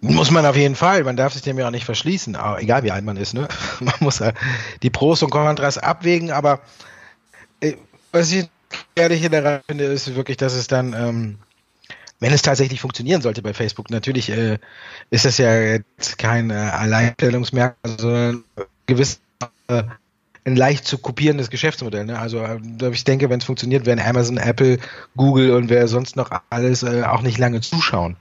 Muss 0.01 0.29
man 0.29 0.45
auf 0.45 0.55
jeden 0.55 0.75
Fall. 0.75 1.03
Man 1.03 1.15
darf 1.15 1.33
sich 1.33 1.41
dem 1.41 1.57
ja 1.57 1.67
auch 1.67 1.71
nicht 1.71 1.85
verschließen. 1.85 2.35
Aber 2.35 2.61
egal 2.61 2.83
wie 2.83 2.91
alt 2.91 3.03
man 3.03 3.17
ist, 3.17 3.33
ne? 3.33 3.47
Man 3.79 3.95
muss 3.99 4.19
ja 4.19 4.31
die 4.83 4.91
Pros 4.91 5.23
und 5.23 5.31
Kontras 5.31 5.77
abwägen. 5.77 6.31
Aber 6.31 6.61
äh, 7.61 7.73
was 8.11 8.31
ich 8.31 8.47
ehrlich 8.95 9.27
daran 9.29 9.61
finde, 9.67 9.85
ist 9.85 10.15
wirklich, 10.15 10.37
dass 10.37 10.53
es 10.53 10.67
dann 10.67 10.93
ähm, 10.93 11.37
wenn 12.19 12.33
es 12.33 12.41
tatsächlich 12.41 12.81
funktionieren 12.81 13.21
sollte 13.21 13.41
bei 13.41 13.53
Facebook, 13.53 13.89
natürlich 13.89 14.29
äh, 14.29 14.57
ist 15.09 15.25
das 15.25 15.37
ja 15.37 15.59
jetzt 15.59 16.17
kein 16.17 16.49
äh, 16.49 16.53
Alleinstellungsmerkmal, 16.53 17.97
sondern 17.97 18.43
gewiss 18.85 19.19
äh, 19.67 19.83
ein 20.45 20.55
leicht 20.55 20.85
zu 20.85 20.97
kopierendes 20.97 21.49
Geschäftsmodell. 21.49 22.05
Ne? 22.05 22.17
Also 22.17 22.39
äh, 22.39 22.59
ich 22.91 23.03
denke, 23.03 23.29
wenn 23.29 23.39
es 23.39 23.45
funktioniert, 23.45 23.85
werden 23.85 23.99
Amazon, 23.99 24.37
Apple, 24.37 24.79
Google 25.15 25.51
und 25.51 25.69
wer 25.69 25.87
sonst 25.87 26.15
noch 26.15 26.31
alles 26.49 26.83
äh, 26.83 27.03
auch 27.03 27.21
nicht 27.21 27.37
lange 27.37 27.61
zuschauen. 27.61 28.15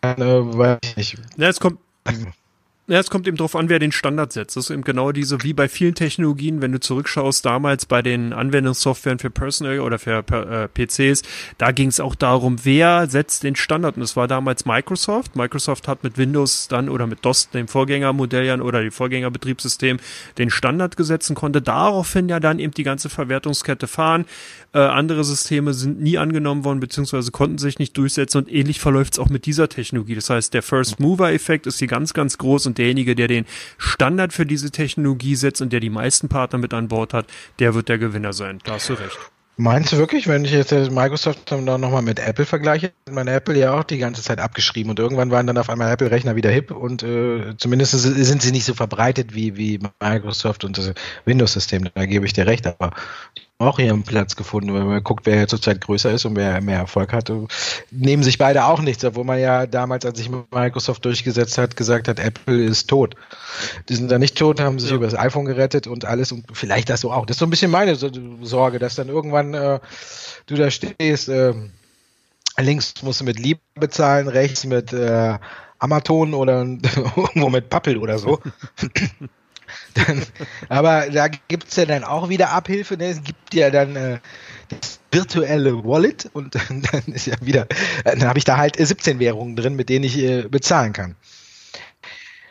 Äh, 0.00 0.16
weiß 0.16 0.78
ich 0.82 0.96
nicht. 0.96 1.18
Ja, 1.36 1.48
es 1.48 1.60
kommt, 1.60 1.78
Ja, 2.88 3.00
es 3.00 3.10
kommt 3.10 3.26
eben 3.26 3.36
darauf 3.36 3.56
an, 3.56 3.68
wer 3.68 3.80
den 3.80 3.90
Standard 3.90 4.32
setzt. 4.32 4.56
Das 4.56 4.66
ist 4.66 4.70
eben 4.70 4.84
genau 4.84 5.10
diese, 5.10 5.42
wie 5.42 5.52
bei 5.52 5.68
vielen 5.68 5.96
Technologien, 5.96 6.62
wenn 6.62 6.70
du 6.70 6.78
zurückschaust, 6.78 7.44
damals 7.44 7.84
bei 7.84 8.00
den 8.00 8.32
Anwendungssoftwaren 8.32 9.18
für 9.18 9.28
Personal 9.28 9.80
oder 9.80 9.98
für 9.98 10.18
äh, 10.18 10.68
PCs, 10.68 11.22
da 11.58 11.72
ging 11.72 11.88
es 11.88 11.98
auch 11.98 12.14
darum, 12.14 12.58
wer 12.62 13.08
setzt 13.08 13.42
den 13.42 13.56
Standard. 13.56 13.96
Und 13.96 14.02
das 14.02 14.14
war 14.14 14.28
damals 14.28 14.66
Microsoft. 14.66 15.34
Microsoft 15.34 15.88
hat 15.88 16.04
mit 16.04 16.16
Windows 16.16 16.68
dann 16.68 16.88
oder 16.88 17.08
mit 17.08 17.24
DOS, 17.24 17.50
dem 17.50 17.66
Vorgängermodell 17.66 18.60
oder 18.60 18.80
dem 18.80 18.92
Vorgängerbetriebssystem, 18.92 19.98
den 20.38 20.50
Standard 20.50 20.96
gesetzt 20.96 21.28
und 21.28 21.34
konnte 21.34 21.60
daraufhin 21.60 22.28
ja 22.28 22.38
dann 22.38 22.60
eben 22.60 22.72
die 22.72 22.84
ganze 22.84 23.08
Verwertungskette 23.08 23.88
fahren. 23.88 24.26
Äh, 24.72 24.78
andere 24.78 25.24
Systeme 25.24 25.74
sind 25.74 26.00
nie 26.00 26.18
angenommen 26.18 26.64
worden, 26.64 26.78
beziehungsweise 26.78 27.32
konnten 27.32 27.58
sich 27.58 27.80
nicht 27.80 27.96
durchsetzen 27.96 28.38
und 28.38 28.52
ähnlich 28.52 28.78
verläuft 28.78 29.14
es 29.14 29.18
auch 29.18 29.28
mit 29.28 29.44
dieser 29.46 29.68
Technologie. 29.68 30.14
Das 30.14 30.30
heißt, 30.30 30.54
der 30.54 30.62
First 30.62 31.00
Mover 31.00 31.32
Effekt 31.32 31.66
ist 31.66 31.80
hier 31.80 31.88
ganz, 31.88 32.14
ganz 32.14 32.38
groß 32.38 32.66
und 32.66 32.75
derjenige, 32.78 33.14
der 33.14 33.28
den 33.28 33.46
Standard 33.78 34.32
für 34.32 34.46
diese 34.46 34.70
Technologie 34.70 35.36
setzt 35.36 35.62
und 35.62 35.72
der 35.72 35.80
die 35.80 35.90
meisten 35.90 36.28
Partner 36.28 36.58
mit 36.58 36.74
an 36.74 36.88
Bord 36.88 37.14
hat, 37.14 37.26
der 37.58 37.74
wird 37.74 37.88
der 37.88 37.98
Gewinner 37.98 38.32
sein. 38.32 38.58
Da 38.64 38.74
hast 38.74 38.88
du 38.88 38.94
recht. 38.94 39.18
Meinst 39.58 39.90
du 39.90 39.96
wirklich, 39.96 40.28
wenn 40.28 40.44
ich 40.44 40.50
jetzt 40.50 40.70
Microsoft 40.70 41.50
dann 41.50 41.64
nochmal 41.64 42.02
mit 42.02 42.18
Apple 42.18 42.44
vergleiche, 42.44 42.88
hat 42.88 43.14
meine 43.14 43.32
Apple 43.32 43.56
ja 43.56 43.72
auch 43.72 43.84
die 43.84 43.96
ganze 43.96 44.22
Zeit 44.22 44.38
abgeschrieben 44.38 44.90
und 44.90 44.98
irgendwann 44.98 45.30
waren 45.30 45.46
dann 45.46 45.56
auf 45.56 45.70
einmal 45.70 45.90
Apple-Rechner 45.90 46.36
wieder 46.36 46.50
hip 46.50 46.70
und 46.70 47.02
äh, 47.02 47.56
zumindest 47.56 47.92
sind 47.92 48.42
sie 48.42 48.52
nicht 48.52 48.66
so 48.66 48.74
verbreitet 48.74 49.34
wie, 49.34 49.56
wie 49.56 49.80
Microsoft 50.02 50.64
und 50.64 50.76
das 50.76 50.92
Windows-System, 51.24 51.88
da 51.94 52.04
gebe 52.04 52.26
ich 52.26 52.34
dir 52.34 52.46
recht, 52.46 52.66
aber 52.66 52.92
auch 53.58 53.78
ihren 53.78 54.02
Platz 54.02 54.36
gefunden, 54.36 54.74
wenn 54.74 54.86
man 54.86 55.02
guckt, 55.02 55.24
wer 55.24 55.48
zurzeit 55.48 55.80
größer 55.80 56.10
ist 56.12 56.26
und 56.26 56.36
wer 56.36 56.60
mehr 56.60 56.78
Erfolg 56.78 57.12
hat, 57.12 57.32
nehmen 57.90 58.22
sich 58.22 58.36
beide 58.36 58.66
auch 58.66 58.82
nichts, 58.82 59.04
obwohl 59.04 59.24
man 59.24 59.38
ja 59.38 59.66
damals, 59.66 60.04
als 60.04 60.18
sich 60.18 60.30
Microsoft 60.50 61.04
durchgesetzt 61.04 61.56
hat, 61.56 61.74
gesagt 61.74 62.08
hat, 62.08 62.18
Apple 62.18 62.62
ist 62.62 62.88
tot. 62.88 63.14
Die 63.88 63.94
sind 63.94 64.10
da 64.10 64.18
nicht 64.18 64.36
tot, 64.36 64.60
haben 64.60 64.78
sich 64.78 64.90
ja. 64.90 64.96
über 64.96 65.06
das 65.06 65.18
iPhone 65.18 65.46
gerettet 65.46 65.86
und 65.86 66.04
alles 66.04 66.32
und 66.32 66.44
vielleicht 66.52 66.90
das 66.90 67.00
so 67.00 67.12
auch. 67.12 67.24
Das 67.24 67.36
ist 67.36 67.38
so 67.38 67.46
ein 67.46 67.50
bisschen 67.50 67.70
meine 67.70 67.96
Sorge, 67.96 68.78
dass 68.78 68.96
dann 68.96 69.08
irgendwann 69.08 69.54
äh, 69.54 69.80
du 70.44 70.54
da 70.54 70.70
stehst, 70.70 71.30
äh, 71.30 71.54
links 72.58 72.94
musst 73.02 73.20
du 73.20 73.24
mit 73.24 73.38
Liebe 73.38 73.60
bezahlen, 73.74 74.28
rechts 74.28 74.64
mit 74.64 74.92
äh, 74.92 75.38
Amazon 75.78 76.34
oder 76.34 76.60
irgendwo 77.16 77.48
mit 77.48 77.70
Pappel 77.70 77.96
oder 77.96 78.18
so. 78.18 78.38
Dann, 79.96 80.24
aber 80.68 81.10
da 81.10 81.28
gibt 81.28 81.68
es 81.68 81.76
ja 81.76 81.86
dann 81.86 82.04
auch 82.04 82.28
wieder 82.28 82.50
Abhilfe. 82.50 82.96
Ne? 82.96 83.06
Es 83.10 83.22
gibt 83.22 83.54
ja 83.54 83.70
dann 83.70 83.96
äh, 83.96 84.18
das 84.68 85.00
virtuelle 85.10 85.84
Wallet 85.84 86.28
und 86.32 86.54
dann, 86.54 86.82
dann 86.92 87.02
ist 87.06 87.26
ja 87.26 87.36
wieder, 87.40 87.66
dann 88.04 88.24
habe 88.24 88.38
ich 88.38 88.44
da 88.44 88.56
halt 88.56 88.76
17 88.76 89.18
Währungen 89.18 89.56
drin, 89.56 89.74
mit 89.74 89.88
denen 89.88 90.04
ich 90.04 90.18
äh, 90.18 90.42
bezahlen 90.42 90.92
kann. 90.92 91.16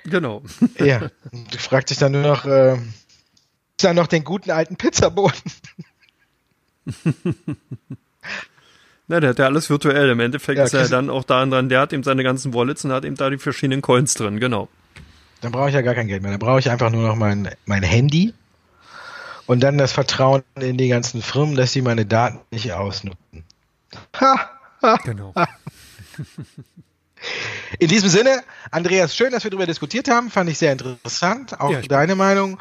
Genau. 0.05 0.43
Ja, 0.79 1.09
du 1.31 1.57
fragst 1.57 1.89
dich 1.89 1.97
dann 1.97 2.11
nur 2.13 2.21
noch, 2.21 2.45
äh, 2.45 2.73
ist 2.75 3.83
da 3.83 3.93
noch 3.93 4.07
den 4.07 4.23
guten 4.23 4.51
alten 4.51 4.75
Pizzaboden? 4.77 5.39
Na, 9.07 9.19
der 9.19 9.31
hat 9.31 9.39
ja 9.39 9.45
alles 9.45 9.69
virtuell. 9.69 10.09
Im 10.09 10.19
Endeffekt 10.19 10.57
ja, 10.57 10.63
ist 10.63 10.73
er 10.73 10.87
dann 10.89 11.09
auch 11.09 11.23
da 11.23 11.45
dran, 11.45 11.69
der 11.69 11.81
hat 11.81 11.93
eben 11.93 12.03
seine 12.03 12.23
ganzen 12.23 12.53
Wallets 12.53 12.85
und 12.85 12.91
hat 12.91 13.05
eben 13.05 13.15
da 13.15 13.29
die 13.29 13.37
verschiedenen 13.37 13.81
Coins 13.81 14.15
drin, 14.15 14.39
genau. 14.39 14.67
Dann 15.45 15.51
brauche 15.51 15.69
ich 15.69 15.75
ja 15.75 15.83
gar 15.83 15.93
kein 15.93 16.07
Geld 16.07 16.23
mehr. 16.23 16.31
Dann 16.31 16.39
brauche 16.39 16.57
ich 16.57 16.71
einfach 16.71 16.89
nur 16.89 17.07
noch 17.07 17.15
mein, 17.15 17.51
mein 17.67 17.83
Handy 17.83 18.33
und 19.45 19.59
dann 19.59 19.77
das 19.77 19.91
Vertrauen 19.91 20.41
in 20.59 20.75
die 20.75 20.87
ganzen 20.87 21.21
Firmen, 21.21 21.55
dass 21.55 21.71
sie 21.71 21.83
meine 21.83 22.03
Daten 22.03 22.39
nicht 22.49 22.73
ausnutzen. 22.73 23.43
Ha, 24.19 24.49
ha, 24.81 24.97
genau. 25.03 25.35
In 27.77 27.89
diesem 27.89 28.09
Sinne, 28.09 28.43
Andreas, 28.71 29.15
schön, 29.15 29.31
dass 29.33 29.43
wir 29.43 29.51
darüber 29.51 29.67
diskutiert 29.67 30.09
haben. 30.09 30.31
Fand 30.31 30.49
ich 30.49 30.57
sehr 30.57 30.71
interessant. 30.71 31.61
Auch 31.61 31.69
ja, 31.69 31.81
deine 31.81 32.15
Meinung. 32.15 32.57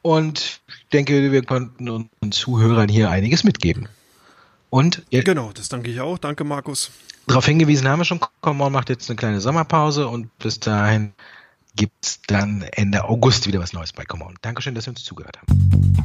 Und 0.00 0.62
ich 0.68 0.88
denke, 0.90 1.32
wir 1.32 1.44
konnten 1.44 1.90
unseren 1.90 2.32
Zuhörern 2.32 2.88
hier 2.88 3.10
einiges 3.10 3.44
mitgeben. 3.44 3.90
Und 4.70 5.02
genau, 5.10 5.52
das 5.52 5.68
danke 5.68 5.90
ich 5.90 6.00
auch. 6.00 6.16
Danke, 6.16 6.44
Markus. 6.44 6.92
Darauf 7.26 7.44
hingewiesen 7.44 7.86
haben 7.88 8.00
wir 8.00 8.06
schon. 8.06 8.20
Common 8.40 8.72
macht 8.72 8.88
jetzt 8.88 9.10
eine 9.10 9.16
kleine 9.16 9.42
Sommerpause 9.42 10.08
und 10.08 10.34
bis 10.38 10.60
dahin 10.60 11.12
gibt 11.76 12.04
es 12.04 12.20
dann 12.22 12.62
Ende 12.62 13.04
August 13.04 13.46
wieder 13.46 13.60
was 13.60 13.72
Neues 13.72 13.92
bei 13.92 14.04
Come 14.04 14.24
On. 14.24 14.34
Dankeschön, 14.42 14.74
dass 14.74 14.84
Sie 14.84 14.90
uns 14.90 15.04
zugehört 15.04 15.38
haben. 15.38 15.96